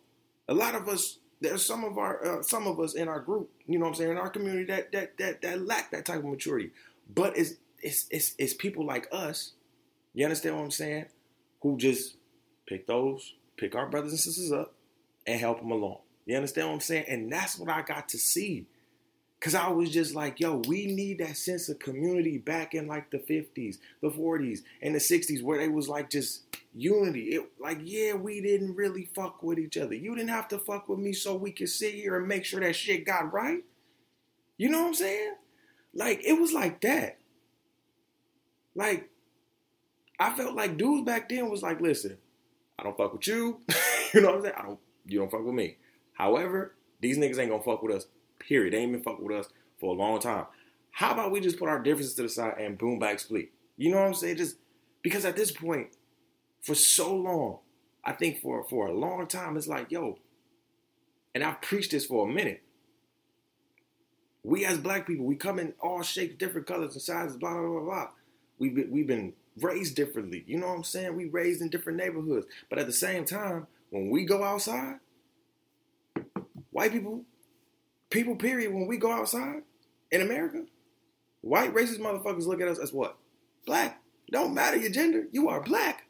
A 0.48 0.54
lot 0.54 0.74
of 0.74 0.88
us, 0.88 1.18
there's 1.40 1.64
some 1.64 1.84
of 1.84 1.98
our 1.98 2.40
uh, 2.40 2.42
some 2.42 2.66
of 2.66 2.80
us 2.80 2.94
in 2.94 3.06
our 3.06 3.20
group, 3.20 3.48
you 3.68 3.78
know 3.78 3.84
what 3.84 3.90
I'm 3.90 3.94
saying, 3.94 4.10
in 4.10 4.18
our 4.18 4.30
community 4.30 4.64
that 4.64 4.90
that 4.90 5.16
that 5.18 5.42
that 5.42 5.64
lack 5.64 5.92
that 5.92 6.04
type 6.04 6.18
of 6.18 6.24
maturity. 6.24 6.72
But 7.14 7.38
it's 7.38 7.52
it's 7.80 8.06
it's, 8.10 8.34
it's 8.38 8.54
people 8.54 8.84
like 8.84 9.06
us. 9.12 9.52
You 10.14 10.24
understand 10.24 10.56
what 10.56 10.64
I'm 10.64 10.72
saying? 10.72 11.06
Who 11.64 11.78
just 11.78 12.16
pick 12.66 12.86
those, 12.86 13.32
pick 13.56 13.74
our 13.74 13.88
brothers 13.88 14.10
and 14.12 14.20
sisters 14.20 14.52
up 14.52 14.74
and 15.26 15.40
help 15.40 15.60
them 15.60 15.70
along. 15.70 15.98
You 16.26 16.36
understand 16.36 16.68
what 16.68 16.74
I'm 16.74 16.80
saying? 16.80 17.06
And 17.08 17.32
that's 17.32 17.58
what 17.58 17.70
I 17.70 17.80
got 17.80 18.10
to 18.10 18.18
see. 18.18 18.66
Cause 19.40 19.54
I 19.54 19.68
was 19.68 19.90
just 19.90 20.14
like, 20.14 20.40
yo, 20.40 20.62
we 20.68 20.86
need 20.86 21.18
that 21.18 21.36
sense 21.36 21.68
of 21.68 21.78
community 21.78 22.38
back 22.38 22.74
in 22.74 22.86
like 22.86 23.10
the 23.10 23.18
50s, 23.18 23.78
the 24.00 24.10
40s, 24.10 24.60
and 24.80 24.94
the 24.94 24.98
60s, 24.98 25.42
where 25.42 25.58
they 25.58 25.68
was 25.68 25.88
like 25.88 26.10
just 26.10 26.44
unity. 26.74 27.34
It 27.34 27.42
like, 27.58 27.78
yeah, 27.82 28.12
we 28.12 28.42
didn't 28.42 28.74
really 28.74 29.08
fuck 29.14 29.42
with 29.42 29.58
each 29.58 29.78
other. 29.78 29.94
You 29.94 30.14
didn't 30.14 30.30
have 30.30 30.48
to 30.48 30.58
fuck 30.58 30.88
with 30.88 30.98
me 30.98 31.14
so 31.14 31.34
we 31.34 31.50
could 31.50 31.68
sit 31.70 31.94
here 31.94 32.16
and 32.16 32.28
make 32.28 32.44
sure 32.44 32.60
that 32.60 32.76
shit 32.76 33.06
got 33.06 33.32
right. 33.32 33.64
You 34.58 34.68
know 34.68 34.82
what 34.82 34.88
I'm 34.88 34.94
saying? 34.94 35.34
Like, 35.94 36.22
it 36.24 36.38
was 36.38 36.52
like 36.52 36.80
that. 36.82 37.18
Like, 38.74 39.10
I 40.24 40.32
felt 40.32 40.54
like 40.54 40.78
dudes 40.78 41.04
back 41.04 41.28
then 41.28 41.50
was 41.50 41.62
like, 41.62 41.82
listen, 41.82 42.16
I 42.78 42.82
don't 42.82 42.96
fuck 42.96 43.12
with 43.12 43.26
you. 43.26 43.60
you 44.14 44.22
know 44.22 44.28
what 44.28 44.36
I'm 44.36 44.42
saying? 44.42 44.54
I 44.56 44.62
don't 44.62 44.78
You 45.04 45.18
don't 45.18 45.30
fuck 45.30 45.44
with 45.44 45.54
me. 45.54 45.76
However, 46.14 46.74
these 47.02 47.18
niggas 47.18 47.38
ain't 47.38 47.50
gonna 47.50 47.62
fuck 47.62 47.82
with 47.82 47.94
us. 47.94 48.06
Period. 48.38 48.72
They 48.72 48.78
ain't 48.78 48.92
been 48.92 49.02
fuck 49.02 49.20
with 49.20 49.36
us 49.36 49.52
for 49.78 49.94
a 49.94 49.98
long 49.98 50.20
time. 50.20 50.46
How 50.92 51.12
about 51.12 51.30
we 51.30 51.40
just 51.40 51.58
put 51.58 51.68
our 51.68 51.78
differences 51.78 52.14
to 52.14 52.22
the 52.22 52.30
side 52.30 52.54
and 52.58 52.78
boom 52.78 52.98
back 52.98 53.20
split? 53.20 53.50
You 53.76 53.90
know 53.90 53.98
what 53.98 54.06
I'm 54.06 54.14
saying? 54.14 54.38
Just 54.38 54.56
because 55.02 55.26
at 55.26 55.36
this 55.36 55.50
point, 55.50 55.88
for 56.62 56.74
so 56.74 57.14
long, 57.14 57.58
I 58.02 58.12
think 58.12 58.40
for 58.40 58.64
for 58.64 58.86
a 58.86 58.94
long 58.94 59.26
time, 59.26 59.58
it's 59.58 59.68
like, 59.68 59.90
yo, 59.90 60.18
and 61.34 61.44
I've 61.44 61.60
preached 61.60 61.90
this 61.90 62.06
for 62.06 62.26
a 62.26 62.32
minute. 62.32 62.62
We 64.42 64.64
as 64.64 64.78
black 64.78 65.06
people, 65.06 65.26
we 65.26 65.36
come 65.36 65.58
in 65.58 65.74
all 65.80 66.02
shapes, 66.02 66.36
different 66.38 66.66
colors 66.66 66.94
and 66.94 67.02
sizes, 67.02 67.36
blah 67.36 67.52
blah 67.52 67.68
blah 67.68 67.80
blah. 67.80 68.08
We've 68.58 68.74
been, 68.74 68.90
we've 68.90 69.06
been 69.06 69.34
raised 69.60 69.96
differently. 69.96 70.44
You 70.46 70.58
know 70.58 70.68
what 70.68 70.76
I'm 70.76 70.84
saying? 70.84 71.16
We 71.16 71.26
raised 71.26 71.62
in 71.62 71.68
different 71.68 71.98
neighborhoods, 71.98 72.46
but 72.68 72.78
at 72.78 72.86
the 72.86 72.92
same 72.92 73.24
time, 73.24 73.66
when 73.90 74.10
we 74.10 74.24
go 74.24 74.42
outside, 74.42 74.96
white 76.70 76.92
people, 76.92 77.22
people 78.10 78.36
period, 78.36 78.72
when 78.72 78.86
we 78.86 78.96
go 78.96 79.12
outside 79.12 79.62
in 80.10 80.22
America, 80.22 80.64
white 81.40 81.74
racist 81.74 82.00
motherfuckers 82.00 82.46
look 82.46 82.60
at 82.60 82.68
us 82.68 82.78
as 82.78 82.92
what? 82.92 83.16
Black. 83.66 84.00
Don't 84.30 84.54
matter 84.54 84.76
your 84.76 84.90
gender, 84.90 85.26
you 85.32 85.48
are 85.48 85.60
black. 85.60 86.06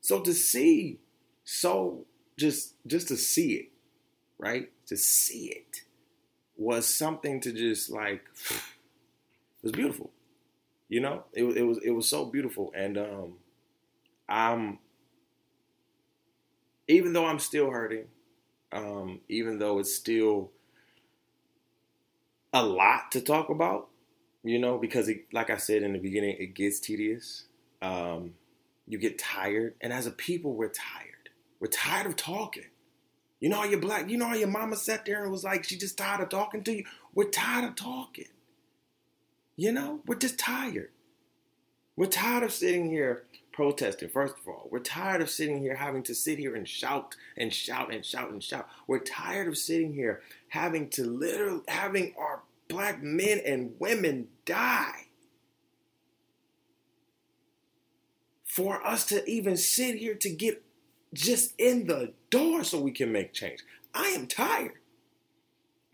So 0.00 0.20
to 0.20 0.34
see, 0.34 0.98
so 1.44 2.04
just 2.36 2.74
just 2.86 3.08
to 3.08 3.16
see 3.16 3.54
it, 3.54 3.68
right? 4.38 4.70
To 4.86 4.96
see 4.96 5.46
it 5.46 5.82
was 6.56 6.86
something 6.86 7.40
to 7.40 7.52
just 7.52 7.90
like 7.90 8.22
it 8.50 9.62
was 9.62 9.72
beautiful. 9.72 10.10
You 10.88 11.00
know, 11.00 11.24
it, 11.32 11.44
it 11.44 11.62
was 11.62 11.78
it 11.78 11.90
was 11.90 12.08
so 12.08 12.26
beautiful, 12.26 12.72
and 12.76 12.98
um, 12.98 13.34
I'm 14.28 14.78
even 16.88 17.12
though 17.12 17.26
I'm 17.26 17.38
still 17.38 17.70
hurting, 17.70 18.06
um, 18.72 19.20
even 19.28 19.58
though 19.58 19.78
it's 19.78 19.94
still 19.94 20.50
a 22.52 22.64
lot 22.64 23.10
to 23.12 23.20
talk 23.20 23.48
about, 23.48 23.88
you 24.42 24.58
know, 24.58 24.78
because 24.78 25.08
it, 25.08 25.26
like 25.32 25.50
I 25.50 25.56
said 25.56 25.82
in 25.82 25.92
the 25.92 25.98
beginning, 25.98 26.36
it 26.38 26.54
gets 26.54 26.80
tedious. 26.80 27.46
Um, 27.82 28.34
you 28.86 28.98
get 28.98 29.18
tired, 29.18 29.74
and 29.80 29.92
as 29.92 30.06
a 30.06 30.10
people, 30.10 30.52
we're 30.54 30.68
tired. 30.68 31.30
We're 31.60 31.68
tired 31.68 32.06
of 32.06 32.16
talking. 32.16 32.64
You 33.40 33.48
know 33.48 33.56
how 33.56 33.64
your 33.64 33.80
black, 33.80 34.08
you 34.08 34.16
know 34.18 34.32
your 34.34 34.48
mama 34.48 34.76
sat 34.76 35.04
there 35.04 35.22
and 35.22 35.32
was 35.32 35.44
like, 35.44 35.64
she 35.64 35.76
just 35.76 35.98
tired 35.98 36.20
of 36.22 36.28
talking 36.28 36.62
to 36.64 36.76
you. 36.76 36.84
We're 37.14 37.30
tired 37.30 37.64
of 37.64 37.76
talking. 37.76 38.28
You 39.56 39.72
know, 39.72 40.00
we're 40.06 40.16
just 40.16 40.38
tired. 40.38 40.90
We're 41.96 42.06
tired 42.06 42.42
of 42.42 42.52
sitting 42.52 42.90
here 42.90 43.24
protesting, 43.52 44.08
first 44.08 44.34
of 44.36 44.48
all. 44.48 44.68
We're 44.70 44.80
tired 44.80 45.22
of 45.22 45.30
sitting 45.30 45.60
here 45.60 45.76
having 45.76 46.02
to 46.04 46.14
sit 46.14 46.38
here 46.38 46.56
and 46.56 46.68
shout 46.68 47.14
and 47.36 47.52
shout 47.52 47.94
and 47.94 48.04
shout 48.04 48.30
and 48.30 48.42
shout. 48.42 48.68
We're 48.88 48.98
tired 48.98 49.46
of 49.46 49.56
sitting 49.56 49.94
here 49.94 50.22
having 50.48 50.88
to 50.90 51.04
literally 51.04 51.62
having 51.68 52.14
our 52.18 52.42
black 52.68 53.00
men 53.02 53.40
and 53.46 53.74
women 53.78 54.28
die. 54.44 55.06
For 58.44 58.84
us 58.84 59.04
to 59.06 59.28
even 59.28 59.56
sit 59.56 59.96
here 59.96 60.14
to 60.14 60.30
get 60.30 60.64
just 61.12 61.54
in 61.58 61.86
the 61.86 62.12
door 62.30 62.64
so 62.64 62.80
we 62.80 62.90
can 62.90 63.12
make 63.12 63.32
change. 63.32 63.60
I 63.94 64.08
am 64.08 64.26
tired. 64.26 64.72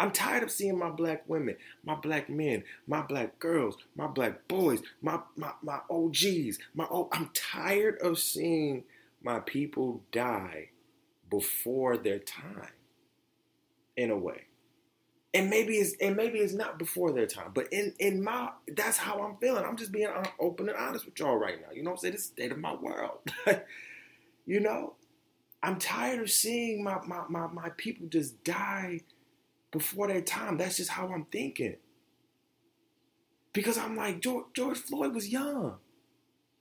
I'm 0.01 0.13
tired 0.13 0.43
of 0.43 0.51
seeing 0.51 0.79
my 0.79 0.89
black 0.89 1.25
women, 1.29 1.57
my 1.85 1.95
black 1.95 2.31
men, 2.31 2.65
my 2.87 3.03
black 3.03 3.39
girls, 3.39 3.77
my 3.95 4.07
black 4.07 4.49
boys, 4.49 4.81
my 5.03 5.21
my, 5.37 5.53
my 5.63 5.81
OGs, 5.91 6.59
my 6.75 6.87
oh, 6.91 7.11
I'm 7.13 7.29
tired 7.35 7.99
of 7.99 8.19
seeing 8.19 8.85
my 9.23 9.41
people 9.41 10.03
die 10.11 10.71
before 11.29 11.99
their 11.99 12.19
time. 12.19 12.73
In 13.95 14.11
a 14.11 14.17
way. 14.17 14.47
And 15.35 15.51
maybe 15.51 15.75
it's 15.75 15.95
and 16.01 16.17
maybe 16.17 16.39
it's 16.39 16.55
not 16.55 16.79
before 16.79 17.13
their 17.13 17.27
time, 17.27 17.51
but 17.53 17.71
in 17.71 17.93
in 17.99 18.25
my 18.25 18.49
that's 18.75 18.97
how 18.97 19.23
I'm 19.23 19.37
feeling. 19.37 19.67
I'm 19.67 19.77
just 19.77 19.93
being 19.93 20.09
uh, 20.09 20.25
open 20.39 20.71
and 20.71 20.79
honest 20.79 21.05
with 21.05 21.19
y'all 21.19 21.37
right 21.37 21.61
now. 21.61 21.75
You 21.75 21.83
know 21.83 21.91
what 21.91 21.99
I'm 21.99 22.01
saying? 22.01 22.15
This 22.15 22.25
state 22.25 22.53
of 22.53 22.59
my 22.59 22.75
world. 22.75 23.19
you 24.47 24.61
know, 24.61 24.95
I'm 25.63 25.79
tired 25.79 26.21
of 26.21 26.31
seeing 26.31 26.83
my, 26.83 27.01
my 27.07 27.25
my 27.29 27.49
my 27.49 27.69
people 27.77 28.07
just 28.09 28.43
die 28.43 29.03
before 29.71 30.09
their 30.09 30.21
time. 30.21 30.59
That's 30.59 30.77
just 30.77 30.91
how 30.91 31.09
I'm 31.09 31.25
thinking. 31.27 31.77
Because 33.53 33.79
I'm 33.79 33.97
like, 33.97 34.21
George, 34.21 34.47
George 34.55 34.79
Floyd 34.79 35.15
was 35.15 35.29
young. 35.29 35.77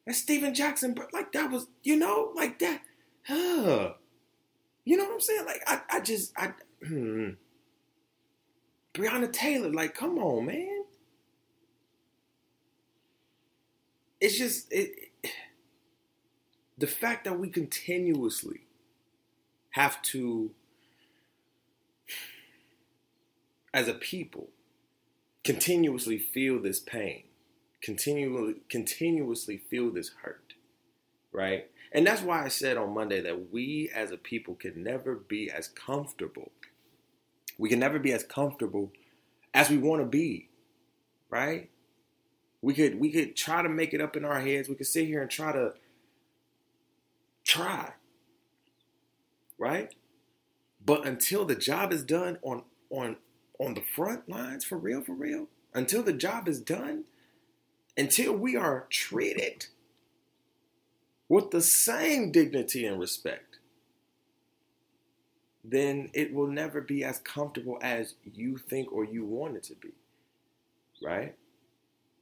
And 0.06 0.16
Stephen 0.16 0.54
Jackson, 0.54 0.94
but 0.94 1.14
like 1.14 1.32
that 1.34 1.52
was, 1.52 1.68
you 1.84 1.98
know, 1.98 2.32
like 2.36 2.60
that. 2.60 2.82
Huh. 3.24 3.94
You 4.86 4.98
know 4.98 5.04
what 5.04 5.14
I'm 5.14 5.22
saying? 5.22 5.46
Like 5.46 5.62
I, 5.68 5.82
I 5.90 6.00
just, 6.00 6.34
I, 6.36 6.54
hmm. 6.86 7.30
Breonna 8.94 9.32
Taylor, 9.32 9.72
like, 9.72 9.94
come 9.94 10.18
on, 10.18 10.48
man. 10.48 10.84
It's 14.20 14.38
just 14.38 14.72
it, 14.72 14.92
the 16.78 16.88
fact 16.88 17.26
that 17.26 17.40
we 17.40 17.50
continuously 17.50 18.62
have 19.72 20.02
to 20.02 20.52
as 23.74 23.88
a 23.88 23.94
people, 23.94 24.50
continuously 25.44 26.18
feel 26.18 26.62
this 26.62 26.80
pain, 26.80 27.24
continually, 27.82 28.56
continuously 28.70 29.58
feel 29.58 29.92
this 29.92 30.12
hurt, 30.24 30.54
right? 31.32 31.70
And 31.92 32.06
that's 32.06 32.22
why 32.22 32.44
I 32.44 32.50
said 32.50 32.78
on 32.78 32.94
Monday 32.94 33.22
that 33.22 33.52
we 33.52 33.90
as 33.94 34.12
a 34.12 34.18
people 34.18 34.56
can 34.56 34.84
never 34.84 35.16
be 35.16 35.50
as 35.50 35.68
comfortable. 35.68 36.52
We 37.58 37.70
can 37.70 37.80
never 37.80 38.00
be 38.00 38.14
as 38.14 38.24
comfortable 38.24 38.92
as 39.54 39.70
we 39.70 39.78
want 39.78 40.02
to 40.02 40.06
be, 40.06 40.50
right? 41.30 41.70
We 42.62 42.74
could 42.74 43.00
we 43.00 43.12
could 43.12 43.36
try 43.36 43.62
to 43.62 43.70
make 43.70 43.94
it 43.94 44.02
up 44.02 44.16
in 44.16 44.26
our 44.26 44.42
heads. 44.42 44.70
We 44.70 44.76
could 44.76 44.88
sit 44.88 45.08
here 45.08 45.22
and 45.22 45.32
try 45.32 45.52
to 45.52 45.74
try, 47.44 47.94
right? 49.58 49.94
But 50.86 51.08
until 51.08 51.46
the 51.46 51.56
job 51.56 51.92
is 51.92 52.04
done 52.04 52.38
on 52.42 52.64
on 52.90 53.18
on 53.60 53.74
the 53.74 53.82
front 53.82 54.30
lines 54.30 54.64
for 54.64 54.78
real, 54.78 55.02
for 55.02 55.14
real, 55.14 55.48
until 55.74 56.02
the 56.02 56.14
job 56.14 56.48
is 56.48 56.60
done, 56.60 57.04
until 57.98 58.34
we 58.34 58.56
are 58.56 58.88
treated 58.90 59.68
with 61.28 61.52
the 61.52 61.62
same 61.62 62.32
dignity 62.32 62.86
and 62.86 63.00
respect, 63.00 63.60
then 65.64 66.10
it 66.14 66.34
will 66.34 66.48
never 66.48 66.82
be 66.82 67.04
as 67.04 67.20
comfortable 67.20 67.78
as 67.82 68.16
you 68.24 68.58
think 68.58 68.92
or 68.92 69.04
you 69.04 69.26
want 69.26 69.58
it 69.58 69.64
to 69.64 69.76
be. 69.76 69.92
Right? 71.04 71.36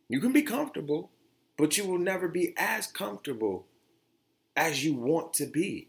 You 0.10 0.20
can 0.20 0.34
be 0.34 0.42
comfortable, 0.42 1.12
but 1.58 1.78
you 1.78 1.86
will 1.86 2.00
never 2.00 2.28
be 2.28 2.54
as 2.58 2.88
comfortable 2.88 3.66
as 4.56 4.84
you 4.84 4.94
want 4.94 5.34
to 5.34 5.46
be. 5.46 5.88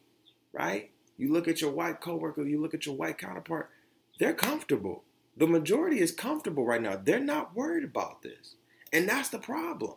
Right? 0.52 0.90
You 1.16 1.32
look 1.32 1.48
at 1.48 1.60
your 1.60 1.72
white 1.72 2.00
coworker, 2.00 2.46
you 2.46 2.60
look 2.60 2.74
at 2.74 2.86
your 2.86 2.94
white 2.94 3.18
counterpart, 3.18 3.70
they're 4.18 4.34
comfortable. 4.34 5.02
The 5.38 5.46
majority 5.46 6.00
is 6.00 6.10
comfortable 6.10 6.66
right 6.66 6.82
now. 6.82 7.00
They're 7.02 7.20
not 7.20 7.54
worried 7.54 7.84
about 7.84 8.22
this. 8.22 8.56
And 8.92 9.08
that's 9.08 9.28
the 9.28 9.38
problem. 9.38 9.94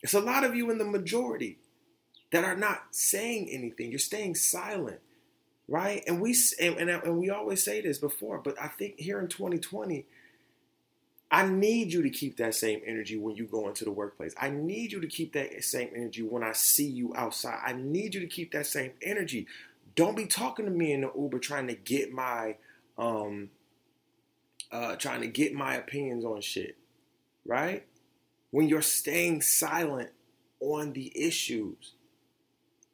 It's 0.00 0.14
a 0.14 0.20
lot 0.20 0.44
of 0.44 0.54
you 0.54 0.70
in 0.70 0.78
the 0.78 0.84
majority 0.84 1.58
that 2.30 2.44
are 2.44 2.56
not 2.56 2.84
saying 2.92 3.48
anything. 3.50 3.90
You're 3.90 3.98
staying 3.98 4.36
silent, 4.36 5.00
right? 5.66 6.04
And 6.06 6.20
we 6.20 6.36
and, 6.60 6.76
and, 6.76 6.90
and 6.90 7.18
we 7.18 7.30
always 7.30 7.64
say 7.64 7.80
this 7.80 7.98
before, 7.98 8.38
but 8.38 8.60
I 8.60 8.68
think 8.68 8.98
here 8.98 9.18
in 9.18 9.28
2020, 9.28 10.06
I 11.30 11.46
need 11.46 11.92
you 11.92 12.02
to 12.02 12.10
keep 12.10 12.36
that 12.36 12.54
same 12.54 12.80
energy 12.86 13.16
when 13.16 13.34
you 13.34 13.46
go 13.46 13.66
into 13.66 13.84
the 13.84 13.90
workplace. 13.90 14.34
I 14.38 14.50
need 14.50 14.92
you 14.92 15.00
to 15.00 15.06
keep 15.08 15.32
that 15.32 15.64
same 15.64 15.90
energy 15.96 16.22
when 16.22 16.44
I 16.44 16.52
see 16.52 16.86
you 16.86 17.12
outside. 17.16 17.60
I 17.64 17.72
need 17.72 18.14
you 18.14 18.20
to 18.20 18.26
keep 18.28 18.52
that 18.52 18.66
same 18.66 18.92
energy. 19.02 19.48
Don't 19.96 20.16
be 20.16 20.26
talking 20.26 20.66
to 20.66 20.70
me 20.70 20.92
in 20.92 21.00
the 21.00 21.10
Uber 21.16 21.40
trying 21.40 21.66
to 21.66 21.74
get 21.74 22.12
my 22.12 22.56
um 22.98 23.50
uh, 24.74 24.96
trying 24.96 25.20
to 25.20 25.28
get 25.28 25.54
my 25.54 25.76
opinions 25.76 26.24
on 26.24 26.40
shit, 26.40 26.76
right? 27.46 27.86
When 28.50 28.68
you're 28.68 28.82
staying 28.82 29.42
silent 29.42 30.10
on 30.58 30.92
the 30.94 31.12
issues. 31.14 31.92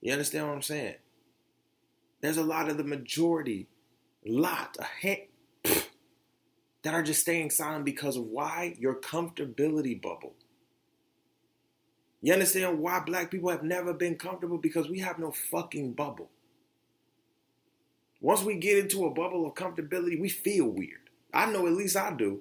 You 0.02 0.12
understand 0.12 0.46
what 0.46 0.54
I'm 0.54 0.62
saying? 0.62 0.96
There's 2.20 2.36
a 2.36 2.44
lot 2.44 2.68
of 2.68 2.76
the 2.76 2.84
majority, 2.84 3.66
lot, 4.26 4.76
a 4.78 4.84
hand, 4.84 5.20
that 6.82 6.92
are 6.92 7.02
just 7.02 7.22
staying 7.22 7.48
silent 7.48 7.86
because 7.86 8.16
of 8.16 8.24
why? 8.24 8.76
Your 8.78 8.94
comfortability 8.94 10.00
bubble. 10.00 10.34
You 12.20 12.34
understand 12.34 12.78
why 12.78 13.00
black 13.00 13.30
people 13.30 13.48
have 13.48 13.62
never 13.62 13.94
been 13.94 14.16
comfortable? 14.16 14.58
Because 14.58 14.90
we 14.90 14.98
have 14.98 15.18
no 15.18 15.32
fucking 15.32 15.94
bubble. 15.94 16.28
Once 18.20 18.42
we 18.42 18.56
get 18.56 18.76
into 18.76 19.06
a 19.06 19.10
bubble 19.10 19.46
of 19.46 19.54
comfortability, 19.54 20.20
we 20.20 20.28
feel 20.28 20.66
weird. 20.66 21.09
I 21.32 21.50
know 21.50 21.66
at 21.66 21.72
least 21.72 21.96
I 21.96 22.12
do. 22.12 22.40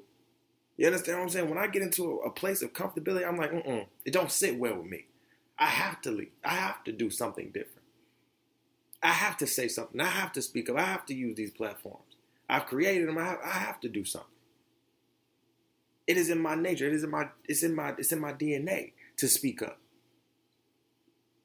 You 0.77 0.87
understand 0.87 1.17
what 1.17 1.23
I'm 1.23 1.29
saying? 1.29 1.49
When 1.49 1.57
I 1.57 1.67
get 1.67 1.81
into 1.81 2.19
a, 2.19 2.29
place 2.29 2.61
of 2.61 2.73
comfortability, 2.73 3.27
I'm 3.27 3.37
like, 3.37 3.51
mm 3.51 3.85
it 4.05 4.13
don't 4.13 4.31
sit 4.31 4.57
well 4.57 4.77
with 4.77 4.85
me. 4.85 5.05
I 5.57 5.65
have 5.65 6.01
to 6.03 6.11
leave. 6.11 6.31
I 6.43 6.53
have 6.53 6.83
to 6.85 6.91
do 6.91 7.09
something 7.09 7.47
different. 7.47 7.85
I 9.03 9.09
have 9.09 9.37
to 9.37 9.47
say 9.47 9.67
something. 9.67 9.99
I 9.99 10.05
have 10.05 10.31
to 10.33 10.41
speak 10.41 10.69
up. 10.69 10.77
I 10.77 10.83
have 10.83 11.05
to 11.07 11.13
use 11.13 11.35
these 11.35 11.51
platforms. 11.51 12.15
I've 12.49 12.65
created 12.65 13.07
them. 13.07 13.17
I 13.17 13.25
have, 13.25 13.39
I 13.43 13.49
have 13.49 13.79
to 13.81 13.89
do 13.89 14.05
something. 14.05 14.29
It 16.07 16.17
is 16.17 16.29
in 16.29 16.39
my 16.39 16.55
nature. 16.55 16.87
It 16.87 16.93
is 16.93 17.03
in 17.03 17.11
my 17.11 17.27
it's 17.45 17.61
in 17.61 17.75
my 17.75 17.93
it's 17.97 18.11
in 18.11 18.19
my 18.19 18.33
DNA 18.33 18.93
to 19.17 19.27
speak 19.27 19.61
up. 19.61 19.79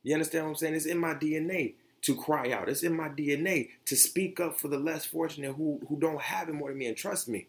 You 0.03 0.15
understand 0.15 0.45
what 0.45 0.51
I'm 0.51 0.57
saying? 0.57 0.75
It's 0.75 0.87
in 0.87 0.99
my 0.99 1.15
DNA 1.15 1.75
to 2.05 2.14
cry 2.14 2.53
out. 2.53 2.69
It's 2.69 2.83
in 2.83 2.95
my 2.95 3.09
DNA 3.09 3.71
to 3.87 3.97
speak 3.97 4.38
up 4.38 4.61
for 4.61 4.69
the 4.69 4.79
less 4.79 5.07
fortunate 5.07 5.55
who, 5.55 5.81
who 5.88 5.99
don't 5.99 6.21
have 6.21 6.51
it 6.51 6.55
more 6.55 6.69
than 6.69 6.79
me. 6.79 6.87
And 6.87 6.97
trust 6.97 7.29
me, 7.29 7.47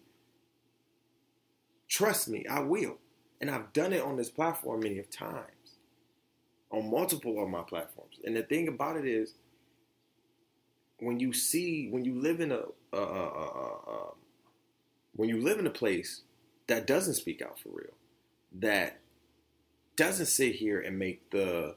trust 1.89 2.29
me, 2.29 2.45
I 2.47 2.61
will. 2.61 2.97
And 3.41 3.51
I've 3.51 3.73
done 3.73 3.91
it 3.91 4.01
on 4.01 4.15
this 4.15 4.29
platform 4.29 4.79
many 4.79 4.97
of 4.97 5.09
times, 5.09 5.75
on 6.71 6.89
multiple 6.89 7.43
of 7.43 7.49
my 7.49 7.63
platforms. 7.63 8.15
And 8.23 8.33
the 8.33 8.43
thing 8.43 8.69
about 8.69 8.95
it 8.95 9.05
is, 9.05 9.33
when 10.99 11.19
you 11.19 11.33
see, 11.33 11.89
when 11.89 12.05
you 12.05 12.15
live 12.15 12.39
in 12.39 12.53
a, 12.53 12.61
uh, 12.95 14.11
when 15.17 15.27
you 15.27 15.41
live 15.41 15.59
in 15.59 15.67
a 15.67 15.71
place 15.71 16.21
that 16.67 16.87
doesn't 16.87 17.15
speak 17.15 17.41
out 17.41 17.59
for 17.59 17.69
real, 17.73 17.93
that 18.53 19.01
doesn't 19.97 20.27
sit 20.27 20.55
here 20.55 20.79
and 20.79 20.97
make 20.97 21.29
the 21.31 21.75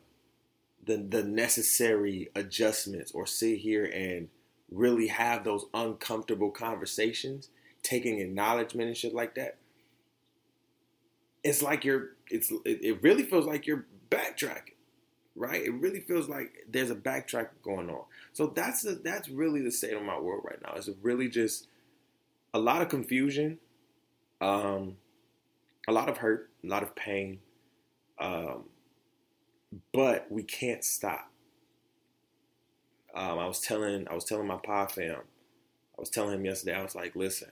the 0.88 0.96
the 0.96 1.22
necessary 1.22 2.30
adjustments 2.34 3.12
or 3.12 3.26
sit 3.26 3.58
here 3.58 3.84
and 3.84 4.28
really 4.70 5.06
have 5.08 5.44
those 5.44 5.66
uncomfortable 5.74 6.50
conversations, 6.50 7.50
taking 7.82 8.18
acknowledgement 8.18 8.88
and 8.88 8.96
shit 8.96 9.14
like 9.14 9.34
that. 9.36 9.58
It's 11.44 11.62
like 11.62 11.84
you're 11.84 12.10
it's 12.30 12.50
it 12.64 13.02
really 13.02 13.22
feels 13.22 13.46
like 13.46 13.66
you're 13.66 13.86
backtracking, 14.10 14.74
right? 15.36 15.62
It 15.62 15.74
really 15.74 16.00
feels 16.00 16.28
like 16.28 16.66
there's 16.68 16.90
a 16.90 16.96
backtrack 16.96 17.48
going 17.62 17.90
on. 17.90 18.04
So 18.32 18.48
that's 18.48 18.82
the, 18.82 19.00
that's 19.04 19.28
really 19.28 19.60
the 19.60 19.70
state 19.70 19.94
of 19.94 20.02
my 20.02 20.18
world 20.18 20.42
right 20.44 20.60
now. 20.62 20.72
It's 20.74 20.88
really 21.02 21.28
just 21.28 21.68
a 22.54 22.58
lot 22.58 22.82
of 22.82 22.88
confusion, 22.88 23.58
um, 24.40 24.96
a 25.86 25.92
lot 25.92 26.08
of 26.08 26.18
hurt, 26.18 26.50
a 26.64 26.66
lot 26.66 26.82
of 26.82 26.94
pain, 26.96 27.40
um, 28.18 28.64
but 29.92 30.26
we 30.30 30.42
can't 30.42 30.84
stop. 30.84 31.30
Um, 33.14 33.38
I 33.38 33.46
was 33.46 33.60
telling 33.60 34.06
I 34.08 34.14
was 34.14 34.24
telling 34.24 34.46
my 34.46 34.58
pa 34.62 34.86
fam, 34.86 35.16
I 35.16 36.00
was 36.00 36.10
telling 36.10 36.34
him 36.34 36.44
yesterday. 36.44 36.74
I 36.74 36.82
was 36.82 36.94
like, 36.94 37.16
listen, 37.16 37.50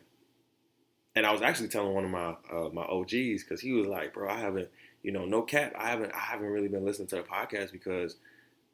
and 1.14 1.26
I 1.26 1.32
was 1.32 1.42
actually 1.42 1.68
telling 1.68 1.94
one 1.94 2.04
of 2.04 2.10
my 2.10 2.36
uh, 2.52 2.68
my 2.72 2.82
OGs 2.82 3.42
because 3.42 3.60
he 3.60 3.72
was 3.72 3.86
like, 3.86 4.12
bro, 4.12 4.28
I 4.28 4.38
haven't, 4.38 4.68
you 5.02 5.12
know, 5.12 5.24
no 5.24 5.42
cap, 5.42 5.72
I 5.76 5.88
haven't 5.88 6.12
I 6.12 6.20
haven't 6.20 6.48
really 6.48 6.68
been 6.68 6.84
listening 6.84 7.08
to 7.08 7.16
the 7.16 7.22
podcast 7.22 7.72
because 7.72 8.16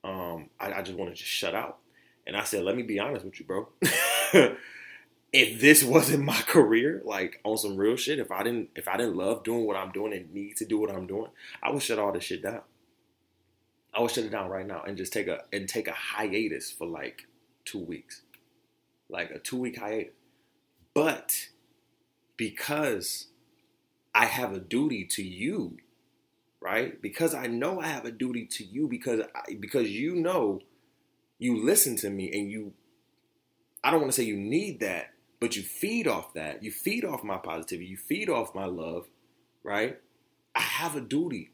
um, 0.04 0.50
I, 0.58 0.72
I 0.72 0.82
just 0.82 0.98
want 0.98 1.10
to 1.10 1.16
just 1.16 1.30
shut 1.30 1.54
out. 1.54 1.78
And 2.26 2.36
I 2.36 2.44
said, 2.44 2.64
let 2.64 2.76
me 2.76 2.82
be 2.82 2.98
honest 2.98 3.24
with 3.24 3.38
you, 3.40 3.46
bro. 3.46 3.68
if 5.32 5.60
this 5.60 5.82
wasn't 5.82 6.24
my 6.24 6.40
career, 6.42 7.00
like 7.04 7.40
on 7.44 7.56
some 7.56 7.76
real 7.76 7.96
shit, 7.96 8.18
if 8.18 8.30
I 8.30 8.42
didn't 8.42 8.70
if 8.74 8.88
I 8.88 8.96
didn't 8.96 9.16
love 9.16 9.44
doing 9.44 9.64
what 9.64 9.76
I'm 9.76 9.92
doing 9.92 10.12
and 10.12 10.32
need 10.34 10.56
to 10.56 10.64
do 10.64 10.78
what 10.78 10.90
I'm 10.90 11.06
doing, 11.06 11.30
I 11.62 11.70
would 11.70 11.82
shut 11.82 12.00
all 12.00 12.12
this 12.12 12.24
shit 12.24 12.42
down. 12.42 12.62
I 13.94 14.00
would 14.00 14.10
shut 14.10 14.24
it 14.24 14.30
down 14.30 14.48
right 14.48 14.66
now 14.66 14.82
and 14.82 14.96
just 14.96 15.12
take 15.12 15.28
a 15.28 15.42
and 15.52 15.68
take 15.68 15.88
a 15.88 15.92
hiatus 15.92 16.70
for 16.70 16.86
like 16.86 17.26
two 17.64 17.78
weeks, 17.78 18.22
like 19.08 19.30
a 19.30 19.38
two 19.38 19.58
week 19.58 19.78
hiatus. 19.78 20.12
But 20.94 21.48
because 22.36 23.28
I 24.14 24.26
have 24.26 24.52
a 24.52 24.60
duty 24.60 25.04
to 25.12 25.22
you, 25.22 25.78
right? 26.60 27.00
Because 27.00 27.34
I 27.34 27.46
know 27.46 27.80
I 27.80 27.86
have 27.86 28.04
a 28.04 28.10
duty 28.10 28.46
to 28.46 28.64
you 28.64 28.88
because 28.88 29.20
I, 29.34 29.54
because 29.54 29.90
you 29.90 30.14
know 30.14 30.60
you 31.38 31.62
listen 31.62 31.96
to 31.96 32.10
me 32.10 32.30
and 32.32 32.50
you 32.50 32.72
I 33.84 33.90
don't 33.90 34.00
want 34.00 34.12
to 34.12 34.16
say 34.16 34.26
you 34.26 34.36
need 34.36 34.80
that, 34.80 35.10
but 35.40 35.56
you 35.56 35.62
feed 35.62 36.06
off 36.06 36.34
that. 36.34 36.62
You 36.62 36.70
feed 36.70 37.04
off 37.04 37.24
my 37.24 37.36
positivity. 37.36 37.86
You 37.86 37.96
feed 37.96 38.30
off 38.30 38.54
my 38.54 38.66
love, 38.66 39.08
right? 39.64 39.98
I 40.54 40.60
have 40.60 40.94
a 40.94 41.00
duty 41.00 41.50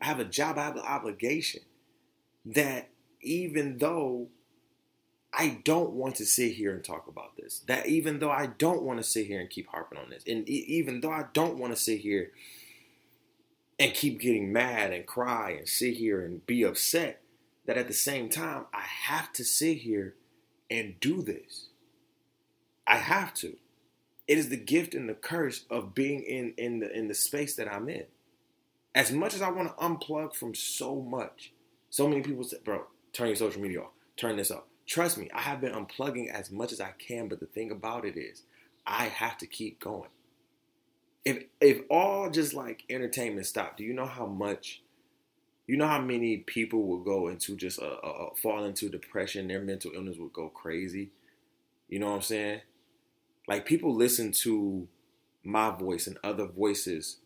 I 0.00 0.06
have 0.06 0.20
a 0.20 0.24
job, 0.24 0.58
I 0.58 0.64
have 0.64 0.76
an 0.76 0.82
obligation 0.82 1.62
that 2.44 2.88
even 3.20 3.78
though 3.78 4.28
I 5.32 5.60
don't 5.64 5.92
want 5.92 6.16
to 6.16 6.24
sit 6.24 6.52
here 6.52 6.74
and 6.74 6.82
talk 6.82 7.06
about 7.06 7.36
this, 7.36 7.60
that 7.66 7.86
even 7.86 8.18
though 8.18 8.30
I 8.30 8.46
don't 8.46 8.82
want 8.82 8.98
to 8.98 9.04
sit 9.04 9.26
here 9.26 9.40
and 9.40 9.50
keep 9.50 9.68
harping 9.68 9.98
on 9.98 10.10
this, 10.10 10.24
and 10.26 10.48
even 10.48 11.00
though 11.00 11.12
I 11.12 11.26
don't 11.32 11.58
want 11.58 11.74
to 11.74 11.80
sit 11.80 12.00
here 12.00 12.32
and 13.78 13.94
keep 13.94 14.20
getting 14.20 14.52
mad 14.52 14.92
and 14.92 15.06
cry 15.06 15.50
and 15.50 15.68
sit 15.68 15.94
here 15.94 16.24
and 16.24 16.44
be 16.46 16.62
upset, 16.62 17.22
that 17.66 17.78
at 17.78 17.88
the 17.88 17.94
same 17.94 18.28
time, 18.28 18.66
I 18.74 18.82
have 18.82 19.32
to 19.34 19.44
sit 19.44 19.78
here 19.78 20.14
and 20.70 20.98
do 21.00 21.22
this. 21.22 21.68
I 22.86 22.96
have 22.96 23.32
to. 23.34 23.56
It 24.26 24.38
is 24.38 24.48
the 24.48 24.56
gift 24.56 24.94
and 24.94 25.08
the 25.08 25.14
curse 25.14 25.64
of 25.70 25.94
being 25.94 26.22
in, 26.22 26.54
in 26.56 26.80
the 26.80 26.96
in 26.96 27.08
the 27.08 27.14
space 27.14 27.56
that 27.56 27.72
I'm 27.72 27.88
in. 27.88 28.06
As 28.94 29.12
much 29.12 29.34
as 29.34 29.42
I 29.42 29.50
want 29.50 29.68
to 29.68 29.84
unplug 29.84 30.34
from 30.34 30.54
so 30.54 30.96
much, 30.96 31.52
so 31.90 32.08
many 32.08 32.22
people 32.22 32.44
say, 32.44 32.58
bro, 32.64 32.84
turn 33.12 33.28
your 33.28 33.36
social 33.36 33.60
media 33.60 33.82
off, 33.82 33.90
turn 34.16 34.36
this 34.36 34.50
off. 34.50 34.64
Trust 34.86 35.18
me, 35.18 35.28
I 35.32 35.42
have 35.42 35.60
been 35.60 35.72
unplugging 35.72 36.28
as 36.28 36.50
much 36.50 36.72
as 36.72 36.80
I 36.80 36.92
can, 36.98 37.28
but 37.28 37.38
the 37.38 37.46
thing 37.46 37.70
about 37.70 38.04
it 38.04 38.16
is, 38.16 38.42
I 38.86 39.04
have 39.04 39.38
to 39.38 39.46
keep 39.46 39.80
going. 39.80 40.08
If 41.24 41.44
if 41.60 41.82
all 41.90 42.30
just 42.30 42.54
like 42.54 42.82
entertainment 42.90 43.46
stopped, 43.46 43.76
do 43.76 43.84
you 43.84 43.92
know 43.92 44.06
how 44.06 44.26
much? 44.26 44.82
You 45.66 45.76
know 45.76 45.86
how 45.86 46.00
many 46.00 46.38
people 46.38 46.82
will 46.82 46.98
go 46.98 47.28
into 47.28 47.54
just 47.54 47.78
a, 47.78 48.04
a, 48.04 48.26
a 48.26 48.34
fall 48.34 48.64
into 48.64 48.88
depression? 48.88 49.46
Their 49.46 49.60
mental 49.60 49.92
illness 49.94 50.16
would 50.18 50.32
go 50.32 50.48
crazy. 50.48 51.10
You 51.88 52.00
know 52.00 52.08
what 52.08 52.16
I'm 52.16 52.22
saying? 52.22 52.60
Like 53.46 53.66
people 53.66 53.94
listen 53.94 54.32
to 54.42 54.88
my 55.44 55.70
voice 55.70 56.06
and 56.06 56.18
other 56.24 56.46
voices 56.46 57.18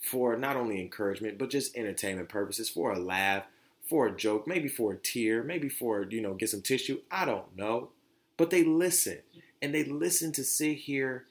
for 0.00 0.36
not 0.36 0.56
only 0.56 0.80
encouragement, 0.80 1.38
but 1.38 1.50
just 1.50 1.76
entertainment 1.76 2.28
purposes, 2.28 2.68
for 2.68 2.92
a 2.92 2.98
laugh, 2.98 3.44
for 3.88 4.06
a 4.06 4.16
joke, 4.16 4.46
maybe 4.46 4.68
for 4.68 4.92
a 4.92 4.96
tear, 4.96 5.42
maybe 5.42 5.68
for, 5.68 6.06
you 6.08 6.22
know, 6.22 6.34
get 6.34 6.48
some 6.48 6.62
tissue. 6.62 7.00
I 7.10 7.24
don't 7.24 7.56
know. 7.56 7.90
But 8.36 8.50
they 8.50 8.64
listen. 8.64 9.18
And 9.60 9.74
they 9.74 9.84
listen 9.84 10.32
to 10.32 10.44
sit 10.44 10.78
here 10.78 11.26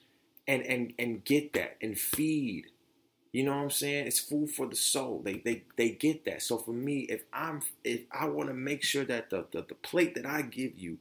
and 0.47 0.63
and 0.63 0.93
and 0.99 1.23
get 1.23 1.53
that 1.53 1.77
and 1.81 1.97
feed. 1.97 2.67
You 3.31 3.43
know 3.43 3.55
what 3.55 3.63
I'm 3.63 3.69
saying? 3.69 4.07
It's 4.07 4.19
food 4.19 4.49
for 4.49 4.67
the 4.67 4.75
soul. 4.75 5.21
They 5.23 5.37
they 5.37 5.63
they 5.77 5.91
get 5.91 6.25
that. 6.25 6.41
So 6.41 6.57
for 6.57 6.71
me, 6.71 7.01
if 7.01 7.23
I'm 7.31 7.61
if 7.83 8.01
I 8.11 8.27
want 8.27 8.49
to 8.49 8.55
make 8.55 8.83
sure 8.83 9.05
that 9.05 9.29
the, 9.29 9.45
the 9.51 9.61
the 9.61 9.75
plate 9.75 10.15
that 10.15 10.25
I 10.25 10.41
give 10.41 10.77
you 10.77 10.97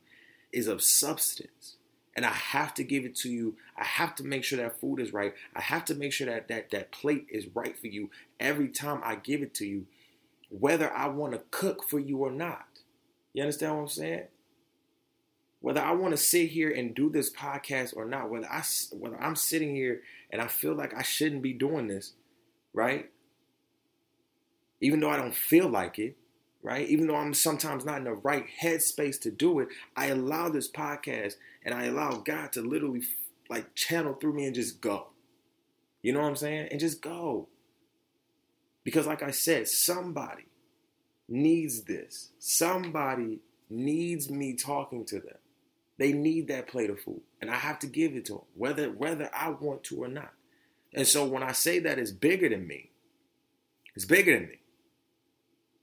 is 0.52 0.68
of 0.68 0.82
substance, 0.82 1.76
and 2.18 2.26
I 2.26 2.32
have 2.32 2.74
to 2.74 2.82
give 2.82 3.04
it 3.04 3.14
to 3.18 3.28
you. 3.28 3.54
I 3.76 3.84
have 3.84 4.16
to 4.16 4.24
make 4.24 4.42
sure 4.42 4.58
that 4.58 4.80
food 4.80 4.98
is 4.98 5.12
right. 5.12 5.34
I 5.54 5.60
have 5.60 5.84
to 5.84 5.94
make 5.94 6.12
sure 6.12 6.26
that 6.26 6.48
that, 6.48 6.72
that 6.72 6.90
plate 6.90 7.28
is 7.30 7.46
right 7.54 7.78
for 7.78 7.86
you 7.86 8.10
every 8.40 8.70
time 8.70 9.00
I 9.04 9.14
give 9.14 9.40
it 9.40 9.54
to 9.54 9.64
you, 9.64 9.86
whether 10.48 10.92
I 10.92 11.06
want 11.06 11.34
to 11.34 11.42
cook 11.52 11.84
for 11.84 12.00
you 12.00 12.16
or 12.18 12.32
not. 12.32 12.66
You 13.34 13.44
understand 13.44 13.76
what 13.76 13.82
I'm 13.82 13.88
saying? 13.88 14.24
Whether 15.60 15.80
I 15.80 15.92
want 15.92 16.10
to 16.10 16.16
sit 16.16 16.48
here 16.48 16.72
and 16.72 16.92
do 16.92 17.08
this 17.08 17.32
podcast 17.32 17.96
or 17.96 18.04
not, 18.04 18.30
whether 18.30 18.50
I 18.50 18.64
whether 18.90 19.22
I'm 19.22 19.36
sitting 19.36 19.76
here 19.76 20.00
and 20.30 20.42
I 20.42 20.48
feel 20.48 20.74
like 20.74 20.96
I 20.96 21.02
shouldn't 21.02 21.42
be 21.42 21.52
doing 21.52 21.86
this, 21.86 22.14
right? 22.72 23.10
Even 24.80 24.98
though 24.98 25.10
I 25.10 25.18
don't 25.18 25.36
feel 25.36 25.68
like 25.68 26.00
it, 26.00 26.16
right? 26.62 26.88
Even 26.88 27.06
though 27.06 27.16
I'm 27.16 27.34
sometimes 27.34 27.84
not 27.84 27.98
in 27.98 28.04
the 28.04 28.12
right 28.14 28.46
headspace 28.62 29.20
to 29.22 29.30
do 29.30 29.60
it, 29.60 29.68
I 29.96 30.06
allow 30.06 30.48
this 30.48 30.70
podcast 30.70 31.34
and 31.64 31.74
I 31.74 31.84
allow 31.84 32.18
God 32.18 32.52
to 32.52 32.62
literally 32.62 33.02
like 33.48 33.74
channel 33.74 34.14
through 34.14 34.34
me 34.34 34.46
and 34.46 34.54
just 34.54 34.80
go. 34.80 35.08
You 36.02 36.12
know 36.12 36.20
what 36.20 36.28
I'm 36.28 36.36
saying? 36.36 36.68
And 36.70 36.80
just 36.80 37.02
go. 37.02 37.48
Because, 38.84 39.06
like 39.06 39.22
I 39.22 39.32
said, 39.32 39.68
somebody 39.68 40.46
needs 41.28 41.82
this. 41.82 42.30
Somebody 42.38 43.40
needs 43.68 44.30
me 44.30 44.54
talking 44.54 45.04
to 45.06 45.16
them. 45.20 45.36
They 45.98 46.12
need 46.12 46.48
that 46.48 46.68
plate 46.68 46.90
of 46.90 47.00
food, 47.00 47.20
and 47.40 47.50
I 47.50 47.56
have 47.56 47.80
to 47.80 47.86
give 47.88 48.14
it 48.14 48.24
to 48.26 48.34
them, 48.34 48.42
whether 48.54 48.88
whether 48.88 49.28
I 49.34 49.50
want 49.50 49.82
to 49.84 50.04
or 50.04 50.08
not. 50.08 50.32
And 50.94 51.06
so 51.06 51.24
when 51.26 51.42
I 51.42 51.52
say 51.52 51.80
that 51.80 51.98
it's 51.98 52.12
bigger 52.12 52.48
than 52.48 52.66
me, 52.66 52.90
it's 53.96 54.04
bigger 54.04 54.32
than 54.32 54.48
me, 54.48 54.60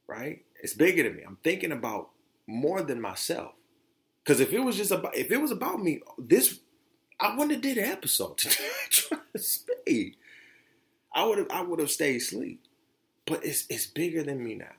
right? 0.07 0.43
It's 0.65 0.73
bigger 0.73 1.03
than 1.03 1.15
me. 1.15 1.21
I'm 1.21 1.37
thinking 1.43 1.71
about 1.71 2.09
more 2.47 2.81
than 2.81 2.99
myself. 2.99 3.51
Because 4.23 4.39
if 4.39 4.51
it 4.51 4.61
was 4.61 4.75
just 4.75 4.89
about 4.89 5.15
if 5.15 5.29
it 5.29 5.39
was 5.39 5.51
about 5.51 5.79
me, 5.79 6.01
this 6.17 6.59
I 7.19 7.35
wouldn't 7.35 7.51
have 7.51 7.61
did 7.61 7.77
an 7.77 7.91
episode. 7.91 8.39
Trust 8.89 9.69
me. 9.85 10.15
I 11.13 11.23
would 11.23 11.37
have 11.37 11.51
I 11.51 11.61
would 11.61 11.79
have 11.79 11.91
stayed 11.91 12.15
asleep. 12.15 12.63
But 13.27 13.45
it's 13.45 13.67
it's 13.69 13.85
bigger 13.85 14.23
than 14.23 14.43
me 14.43 14.55
now. 14.55 14.73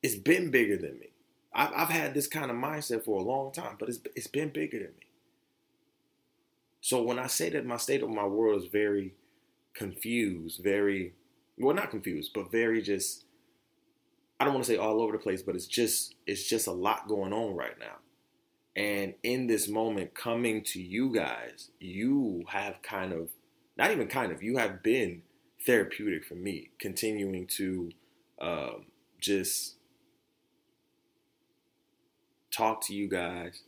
It's 0.00 0.14
been 0.14 0.52
bigger 0.52 0.76
than 0.76 0.96
me. 1.00 1.08
I've, 1.52 1.72
I've 1.74 1.88
had 1.88 2.14
this 2.14 2.28
kind 2.28 2.48
of 2.48 2.56
mindset 2.56 3.04
for 3.04 3.18
a 3.18 3.24
long 3.24 3.50
time, 3.50 3.74
but 3.80 3.88
it's 3.88 3.98
it's 4.14 4.28
been 4.28 4.50
bigger 4.50 4.78
than 4.78 4.92
me. 5.00 5.08
So 6.82 7.02
when 7.02 7.18
I 7.18 7.26
say 7.26 7.50
that 7.50 7.66
my 7.66 7.78
state 7.78 8.04
of 8.04 8.10
my 8.10 8.26
world 8.26 8.62
is 8.62 8.68
very 8.68 9.14
confused, 9.74 10.62
very 10.62 11.14
well 11.58 11.74
not 11.74 11.90
confused, 11.90 12.30
but 12.32 12.52
very 12.52 12.80
just 12.80 13.25
I 14.38 14.44
don't 14.44 14.54
want 14.54 14.66
to 14.66 14.72
say 14.72 14.78
all 14.78 15.00
over 15.00 15.12
the 15.12 15.18
place, 15.18 15.42
but 15.42 15.54
it's 15.54 15.66
just 15.66 16.14
it's 16.26 16.48
just 16.48 16.66
a 16.66 16.72
lot 16.72 17.08
going 17.08 17.32
on 17.32 17.54
right 17.54 17.78
now. 17.78 17.96
And 18.76 19.14
in 19.22 19.46
this 19.46 19.68
moment, 19.68 20.14
coming 20.14 20.62
to 20.64 20.82
you 20.82 21.12
guys, 21.12 21.70
you 21.80 22.44
have 22.48 22.82
kind 22.82 23.14
of, 23.14 23.30
not 23.78 23.90
even 23.90 24.06
kind 24.06 24.30
of, 24.30 24.42
you 24.42 24.58
have 24.58 24.82
been 24.82 25.22
therapeutic 25.64 26.26
for 26.26 26.34
me, 26.34 26.70
continuing 26.78 27.46
to 27.56 27.90
um, 28.38 28.84
just 29.18 29.76
talk 32.50 32.86
to 32.86 32.94
you 32.94 33.08
guys, 33.08 33.62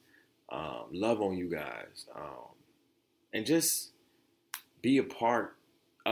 um, 0.50 0.88
love 0.92 1.22
on 1.22 1.38
you 1.38 1.50
guys, 1.50 2.04
um, 2.14 2.54
and 3.32 3.46
just 3.46 3.92
be 4.82 4.98
a 4.98 5.02
part 5.02 5.56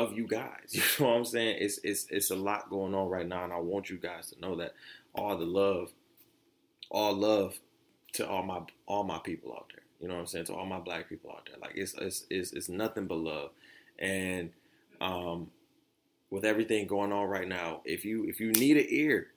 of 0.03 0.17
you 0.17 0.27
guys. 0.27 0.51
You 0.73 0.83
know 1.01 1.11
what 1.11 1.19
I'm 1.19 1.25
saying? 1.25 1.57
It's 1.61 1.79
it's 1.83 2.07
it's 2.11 2.31
a 2.31 2.37
lot 2.37 2.71
going 2.71 2.95
on 2.95 3.09
right 3.09 3.27
now, 3.27 3.45
and 3.45 3.53
I 3.53 3.59
want 3.59 3.91
you 3.91 3.97
guys 3.97 4.31
to 4.31 4.41
know 4.41 4.57
that 4.57 4.75
all 5.15 5.37
the 5.37 5.45
love, 5.47 5.91
all 6.91 7.15
love 7.15 7.59
to 8.15 8.29
all 8.29 8.43
my 8.43 8.61
all 8.87 9.05
my 9.05 9.19
people 9.19 9.53
out 9.53 9.67
there. 9.75 9.83
You 10.01 10.09
know 10.09 10.15
what 10.15 10.21
I'm 10.21 10.27
saying? 10.27 10.47
To 10.47 10.55
all 10.55 10.67
my 10.67 10.81
black 10.81 11.09
people 11.09 11.31
out 11.31 11.49
there. 11.51 11.59
Like 11.61 11.77
it's 11.77 11.95
it's 11.95 12.27
it's, 12.31 12.53
it's 12.53 12.69
nothing 12.69 13.07
but 13.07 13.19
love. 13.19 13.51
And 13.99 14.51
um 15.01 15.51
with 16.31 16.45
everything 16.45 16.87
going 16.87 17.13
on 17.13 17.29
right 17.29 17.49
now, 17.49 17.81
if 17.85 18.05
you 18.05 18.25
if 18.25 18.41
you 18.41 18.53
need 18.53 18.77
an 18.77 18.87
ear, 18.89 19.29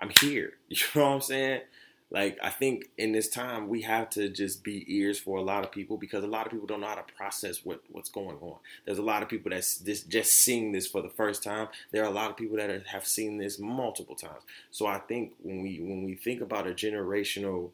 I'm 0.00 0.10
here. 0.10 0.54
You 0.68 0.76
know 0.94 1.06
what 1.06 1.14
I'm 1.14 1.20
saying? 1.20 1.60
Like 2.10 2.38
I 2.40 2.50
think 2.50 2.90
in 2.96 3.10
this 3.10 3.28
time 3.28 3.68
we 3.68 3.82
have 3.82 4.10
to 4.10 4.28
just 4.28 4.62
be 4.62 4.84
ears 4.86 5.18
for 5.18 5.38
a 5.38 5.42
lot 5.42 5.64
of 5.64 5.72
people 5.72 5.96
because 5.96 6.22
a 6.22 6.28
lot 6.28 6.46
of 6.46 6.52
people 6.52 6.66
don't 6.66 6.80
know 6.80 6.86
how 6.86 6.94
to 6.94 7.12
process 7.16 7.64
what 7.64 7.82
what's 7.90 8.10
going 8.10 8.36
on. 8.40 8.58
There's 8.84 8.98
a 8.98 9.02
lot 9.02 9.22
of 9.24 9.28
people 9.28 9.50
that's 9.50 9.78
just 9.78 10.08
just 10.08 10.34
seeing 10.34 10.70
this 10.70 10.86
for 10.86 11.02
the 11.02 11.08
first 11.08 11.42
time. 11.42 11.68
There 11.90 12.04
are 12.04 12.06
a 12.06 12.14
lot 12.14 12.30
of 12.30 12.36
people 12.36 12.58
that 12.58 12.86
have 12.86 13.06
seen 13.06 13.38
this 13.38 13.58
multiple 13.58 14.14
times. 14.14 14.42
So 14.70 14.86
I 14.86 14.98
think 14.98 15.32
when 15.42 15.62
we 15.62 15.80
when 15.80 16.04
we 16.04 16.14
think 16.14 16.40
about 16.40 16.68
a 16.68 16.70
generational, 16.70 17.70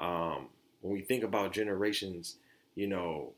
um, 0.00 0.48
when 0.80 0.94
we 0.94 1.02
think 1.02 1.22
about 1.22 1.52
generations, 1.52 2.36
you 2.74 2.88
know, 2.88 3.32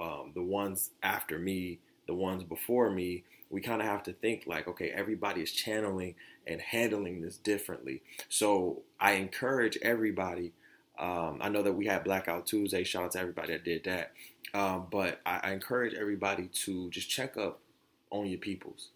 um, 0.00 0.32
the 0.34 0.42
ones 0.42 0.90
after 1.04 1.38
me, 1.38 1.78
the 2.08 2.14
ones 2.14 2.42
before 2.42 2.90
me, 2.90 3.22
we 3.50 3.60
kind 3.60 3.80
of 3.80 3.86
have 3.86 4.02
to 4.04 4.12
think 4.12 4.44
like, 4.46 4.66
okay, 4.68 4.90
everybody 4.90 5.42
is 5.42 5.52
channeling 5.52 6.14
and 6.46 6.60
handling 6.60 7.22
this 7.22 7.36
differently. 7.36 8.02
So 8.28 8.82
I 9.00 9.12
encourage 9.12 9.78
everybody. 9.82 10.52
Um, 10.98 11.38
I 11.40 11.48
know 11.48 11.62
that 11.62 11.72
we 11.72 11.86
had 11.86 12.04
Blackout 12.04 12.46
Tuesday. 12.46 12.84
Shout 12.84 13.04
out 13.04 13.12
to 13.12 13.20
everybody 13.20 13.52
that 13.52 13.64
did 13.64 13.84
that. 13.84 14.12
Um, 14.52 14.86
but 14.90 15.20
I, 15.26 15.40
I, 15.42 15.52
encourage 15.52 15.94
everybody 15.94 16.48
to 16.64 16.88
just 16.90 17.10
check 17.10 17.36
up 17.36 17.58
on 18.10 18.26
your 18.26 18.38
peoples. 18.38 18.90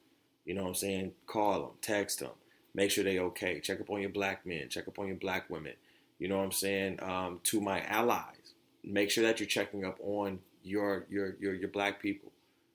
You 0.44 0.54
know 0.54 0.62
what 0.62 0.68
I'm 0.68 0.74
saying? 0.76 1.12
Call 1.26 1.60
them, 1.60 1.70
text 1.82 2.20
them, 2.20 2.30
make 2.74 2.92
sure 2.92 3.02
they're 3.02 3.22
okay. 3.22 3.58
Check 3.58 3.80
up 3.80 3.90
on 3.90 4.00
your 4.00 4.10
black 4.10 4.46
men, 4.46 4.68
check 4.68 4.86
up 4.86 5.00
on 5.00 5.08
your 5.08 5.16
black 5.16 5.50
women. 5.50 5.72
You 6.20 6.28
know 6.28 6.38
what 6.38 6.44
I'm 6.44 6.52
saying? 6.52 7.02
Um, 7.02 7.40
to 7.44 7.60
my 7.60 7.82
allies, 7.86 8.54
make 8.84 9.10
sure 9.10 9.24
that 9.24 9.40
you're 9.40 9.48
checking 9.48 9.84
up 9.84 9.98
on 10.00 10.38
your 10.62 11.06
your 11.10 11.34
your 11.40 11.54
your 11.54 11.68
black 11.68 12.00
people 12.00 12.30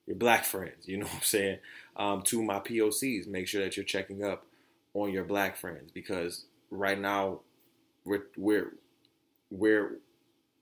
your 0.06 0.16
black 0.16 0.44
friends. 0.44 0.86
You 0.86 0.98
know 0.98 1.06
what 1.06 1.14
I'm 1.14 1.22
saying? 1.22 1.58
Um, 1.96 2.22
to 2.22 2.42
my 2.42 2.60
POCs, 2.60 3.26
make 3.26 3.48
sure 3.48 3.62
that 3.62 3.76
you're 3.76 3.84
checking 3.84 4.24
up 4.24 4.46
on 4.94 5.12
your 5.12 5.24
black 5.24 5.56
friends 5.56 5.90
because 5.92 6.44
right 6.70 6.98
now 6.98 7.40
we're 8.04 8.26
we're 8.36 8.74
we're 9.50 9.98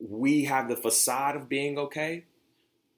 we 0.01 0.45
have 0.45 0.69
the 0.69 0.77
facade 0.77 1.37
of 1.37 1.49
being 1.49 1.79
okay, 1.79 2.25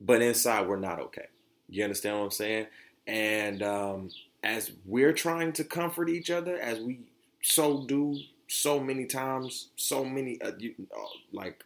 but 0.01 0.23
inside 0.23 0.69
we're 0.69 0.77
not 0.77 1.01
okay. 1.01 1.27
You 1.69 1.85
understand 1.85 2.19
what 2.19 2.25
I'm 2.25 2.31
saying? 2.31 2.67
And 3.07 3.63
um, 3.63 4.11
as 4.43 4.73
we're 4.85 5.13
trying 5.13 5.53
to 5.55 5.65
comfort 5.65 6.09
each 6.09 6.31
other, 6.31 6.57
as 6.57 6.81
we 6.81 7.01
so 7.43 7.85
do 7.85 8.19
so 8.47 8.81
many 8.81 9.07
times, 9.07 9.69
so 9.77 10.05
many 10.05 10.41
uh, 10.41 10.53
you, 10.59 10.75
uh, 10.97 11.01
like 11.33 11.65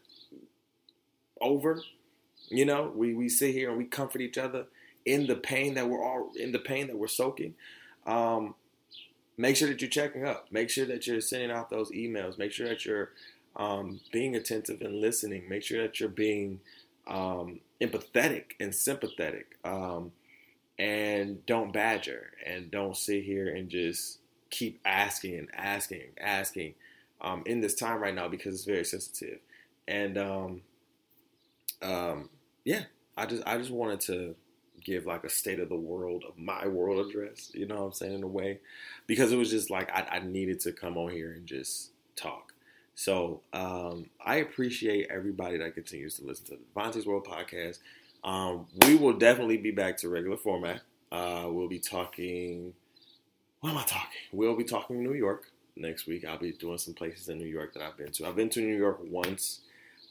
over 1.41 1.83
you 2.49 2.65
know, 2.65 2.93
we, 2.95 3.15
we 3.15 3.29
sit 3.29 3.55
here 3.55 3.69
and 3.69 3.79
we 3.79 3.85
comfort 3.85 4.21
each 4.21 4.39
other 4.39 4.67
in 5.05 5.27
the 5.27 5.37
pain 5.37 5.75
that 5.75 5.89
we're 5.89 6.05
all 6.05 6.31
in 6.37 6.53
the 6.53 6.59
pain 6.59 6.87
that 6.89 6.97
we're 6.97 7.07
soaking. 7.07 7.55
Um, 8.07 8.55
make 9.37 9.57
sure 9.57 9.69
that 9.69 9.81
you're 9.81 9.91
checking 9.91 10.27
up. 10.27 10.47
Make 10.51 10.71
sure 10.71 10.87
that 10.87 11.07
you're 11.07 11.21
sending 11.21 11.51
out 11.51 11.71
those 11.71 11.91
emails. 11.91 12.39
Make 12.39 12.53
sure 12.53 12.69
that 12.69 12.85
you're 12.85 13.11
um, 13.57 14.01
being 14.13 14.37
attentive 14.37 14.81
and 14.81 15.01
listening. 15.01 15.49
Make 15.49 15.63
sure 15.63 15.83
that 15.83 16.01
you're 16.01 16.09
being 16.09 16.61
um, 17.07 17.61
empathetic 17.81 18.53
and 18.61 18.75
sympathetic. 18.75 19.59
Um, 19.65 20.13
and 20.79 21.45
don't 21.47 21.73
badger 21.73 22.31
and 22.47 22.71
don't 22.71 22.97
sit 22.97 23.25
here 23.25 23.49
and 23.49 23.69
just 23.69 24.19
keep 24.51 24.81
asking 24.85 25.37
and 25.37 25.49
asking 25.53 26.03
and 26.03 26.19
asking 26.21 26.75
um, 27.21 27.43
in 27.47 27.61
this 27.61 27.75
time 27.75 28.01
right 28.01 28.15
now 28.15 28.29
because 28.29 28.55
it's 28.55 28.65
very 28.65 28.85
sensitive. 28.85 29.41
And 29.89 30.17
um, 30.19 30.61
um, 31.83 32.29
yeah, 32.69 32.83
I 33.17 33.25
just 33.25 33.43
I 33.47 33.57
just 33.57 33.71
wanted 33.71 34.01
to 34.01 34.35
give 34.85 35.07
like 35.07 35.25
a 35.25 35.31
state 35.31 35.59
of 35.59 35.71
the 35.71 35.75
world 35.75 36.23
of 36.29 36.37
my 36.37 36.67
world 36.67 37.07
address, 37.07 37.51
you 37.55 37.65
know 37.65 37.77
what 37.77 37.87
I'm 37.87 37.93
saying, 37.93 38.15
in 38.17 38.23
a 38.23 38.29
way. 38.29 38.61
Because 39.07 39.33
it 39.33 39.37
was 39.37 39.49
just 39.49 39.71
like 39.71 39.91
I, 39.91 40.07
I 40.17 40.19
needed 40.19 40.61
to 40.61 40.73
come 40.73 40.99
on 40.99 41.11
here 41.11 41.33
and 41.33 41.47
just 41.47 41.93
talk. 42.15 42.53
So 42.95 43.41
um, 43.55 44.11
I 44.23 44.37
appreciate 44.37 45.07
everybody 45.09 45.57
that 45.57 45.73
continues 45.73 46.17
to 46.17 46.27
listen 46.27 46.45
to 46.45 46.51
the 46.57 46.59
Devontae's 46.75 47.07
World 47.07 47.27
podcast. 47.27 47.79
Um, 48.23 48.67
we 48.85 48.97
will 48.97 49.15
definitely 49.15 49.57
be 49.57 49.71
back 49.71 49.97
to 49.99 50.11
regular 50.11 50.37
format. 50.37 50.83
Uh, 51.11 51.47
we'll 51.47 51.69
be 51.69 51.79
talking. 51.79 52.75
What 53.61 53.71
am 53.71 53.79
I 53.79 53.85
talking? 53.85 54.21
We'll 54.31 54.57
be 54.57 54.65
talking 54.65 55.03
New 55.03 55.15
York 55.15 55.51
next 55.75 56.07
week. 56.07 56.27
I'll 56.27 56.39
be 56.39 56.53
doing 56.53 56.77
some 56.77 56.93
places 56.93 57.31
in 57.31 57.39
New 57.39 57.47
York 57.47 57.73
that 57.73 57.83
I've 57.83 57.97
been 57.97 58.13
to. 58.13 58.27
I've 58.27 58.37
been 58.37 58.51
to 58.51 58.61
New 58.61 58.77
York 58.77 58.99
once. 59.03 59.61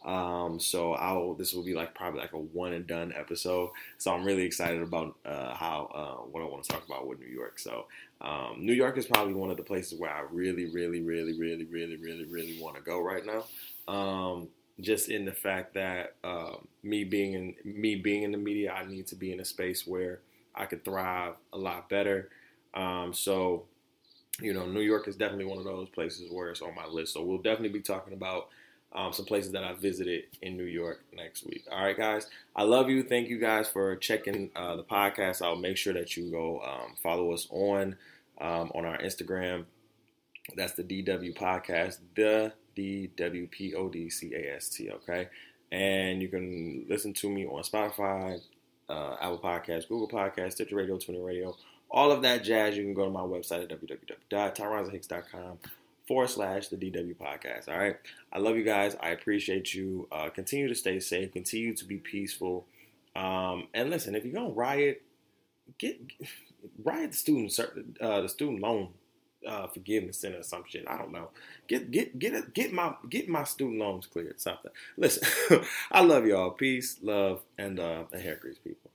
Um, 0.08 0.58
so 0.58 0.93
I'll 0.93 1.34
this 1.34 1.54
will 1.54 1.65
be 1.65 1.74
like 1.74 1.93
probably 1.93 2.22
like 2.22 2.32
a 2.32 2.38
one 2.38 2.72
and 2.72 2.88
done 2.88 3.13
episode. 3.13 3.72
So 3.98 4.13
I'm 4.13 4.24
really 4.24 4.43
excited 4.43 4.82
about 4.82 5.17
uh, 5.26 5.54
how 5.54 5.91
uh, 5.93 6.24
what 6.32 6.41
I 6.41 6.46
want 6.46 6.63
to 6.63 6.70
talk 6.70 6.86
about 6.86 7.08
with 7.08 7.20
New 7.20 7.28
York. 7.28 7.60
So 7.60 7.88
um, 8.22 8.56
New 8.60 8.74
York 8.74 8.98
is 8.98 9.06
probably 9.06 9.34
one 9.34 9.52
of 9.52 9.58
the 9.58 9.63
places 9.63 10.00
where 10.00 10.10
I 10.10 10.22
really, 10.32 10.65
really, 10.67 11.02
really, 11.02 11.38
really, 11.38 11.65
really, 11.65 11.98
really, 11.98 12.26
really 12.26 12.58
want 12.62 12.78
to 12.78 12.82
go 12.82 13.02
right 13.02 13.24
now. 13.26 13.93
Um, 13.93 14.48
just 14.80 15.10
in 15.10 15.26
the 15.26 15.34
fact 15.34 15.74
that 15.74 16.15
uh, 16.24 16.56
me 16.84 17.04
being 17.04 17.34
in 17.34 17.56
me 17.65 17.96
being 17.96 18.24
in 18.24 18.32
the 18.32 18.38
media, 18.38 18.72
I 18.72 18.86
need 18.86 19.08
to 19.08 19.15
be 19.15 19.34
in 19.34 19.41
a 19.41 19.46
space 19.46 19.86
where 19.86 20.22
I 20.56 20.65
could 20.67 20.86
thrive 20.86 21.34
a 21.52 21.58
lot 21.58 21.89
better. 21.89 22.30
Um, 22.74 23.13
so 23.13 23.65
you 24.39 24.54
know, 24.54 24.65
New 24.67 24.82
York 24.82 25.08
is 25.08 25.17
definitely 25.17 25.46
one 25.46 25.58
of 25.58 25.65
those 25.65 25.89
places 25.89 26.32
where 26.32 26.50
it's 26.50 26.62
on 26.62 26.76
my 26.76 26.86
list. 26.86 27.13
So 27.13 27.24
we'll 27.24 27.39
definitely 27.39 27.70
be 27.70 27.82
talking 27.82 28.13
about 28.13 28.50
um, 28.93 29.13
some 29.13 29.26
places 29.26 29.52
that 29.52 29.63
I 29.63 29.73
visited 29.73 30.23
in 30.41 30.58
New 30.58 30.63
York 30.63 31.04
next 31.13 31.45
week. 31.45 31.65
All 31.71 31.84
right, 31.84 31.97
guys. 31.97 32.28
I 32.56 32.63
love 32.63 32.89
you. 32.89 33.04
Thank 33.04 33.30
you 33.30 33.38
guys 33.39 33.67
for 33.67 33.95
checking 33.95 34.50
uh, 34.56 34.76
the 34.76 34.84
podcast. 34.84 35.41
I'll 35.41 35.56
make 35.56 35.78
sure 35.78 35.93
that 35.93 36.17
you 36.17 36.32
go 36.32 36.62
um, 36.62 36.95
follow 37.02 37.32
us 37.32 37.47
on 37.52 37.97
um, 38.39 38.71
on 38.73 38.86
our 38.86 38.97
Instagram. 39.00 39.65
That's 40.56 40.73
the 40.73 40.84
DW 40.84 41.38
Podcast, 41.38 42.00
the 42.15 42.54
D 42.76 43.12
W 43.17 43.47
P 43.47 43.73
O 43.76 43.89
D 43.89 44.10
C 44.10 44.34
A 44.34 44.56
S 44.56 44.69
T. 44.69 44.89
Okay, 44.89 45.28
and 45.71 46.21
you 46.21 46.30
can 46.30 46.86
listen 46.88 47.13
to 47.13 47.30
me 47.30 47.45
on 47.45 47.63
Spotify, 47.63 48.39
uh, 48.89 49.17
Apple 49.19 49.39
Podcasts, 49.39 49.88
Google 49.89 50.08
Podcasts, 50.08 50.54
Stitcher 50.54 50.78
Radio, 50.78 50.97
Twitter 50.97 51.21
Radio, 51.21 51.58
all 51.91 52.12
of 52.12 52.21
that 52.21 52.43
jazz. 52.43 52.78
You 52.78 52.84
can 52.84 52.93
go 52.93 53.04
to 53.04 53.12
my 53.12 53.19
website 53.19 53.63
at 53.63 53.69
www.tyronzahicks.com 53.69 55.60
forward 56.08 56.30
slash 56.30 56.70
the 56.70 56.78
DW 56.78 57.15
podcast. 57.17 57.67
All 57.70 57.78
right. 57.78 57.98
I 58.32 58.39
love 58.39 58.56
you 58.56 58.63
guys. 58.63 58.96
I 59.02 59.10
appreciate 59.10 59.74
you. 59.74 60.08
Uh, 60.12 60.30
continue 60.30 60.67
to 60.67 60.76
stay 60.76 61.00
safe. 61.00 61.34
Continue 61.34 61.76
to 61.76 61.86
be 61.86 61.98
peaceful. 61.98 62.65
Um, 63.15 63.67
and 63.74 63.89
listen, 63.89 64.15
if 64.15 64.24
you're 64.24 64.34
gonna 64.34 64.50
riot, 64.50 65.02
get 65.78 66.00
riot 66.84 67.12
the 67.12 67.17
student 67.17 67.60
uh, 68.00 68.22
the 68.22 68.30
student 68.30 68.62
loan 68.62 68.89
uh, 69.46 69.67
forgiveness 69.67 70.20
center 70.20 70.39
or 70.39 70.43
some 70.43 70.63
shit. 70.67 70.86
I 70.88 70.98
don't 70.98 71.12
know. 71.12 71.30
Get 71.67 71.91
get 71.91 72.17
get 72.20 72.34
a, 72.34 72.41
get 72.54 72.74
my 72.74 72.93
get 73.10 73.28
my 73.28 73.43
student 73.43 73.80
loans 73.80 74.06
cleared. 74.08 74.39
Something. 74.39 74.72
Listen, 74.98 75.28
I 75.91 76.02
love 76.02 76.26
y'all. 76.26 76.52
Peace, 76.52 76.98
love, 77.02 77.41
and 77.58 77.80
uh, 77.80 78.04
and 78.12 78.22
hair 78.22 78.38
grease, 78.41 78.60
people. 78.60 78.87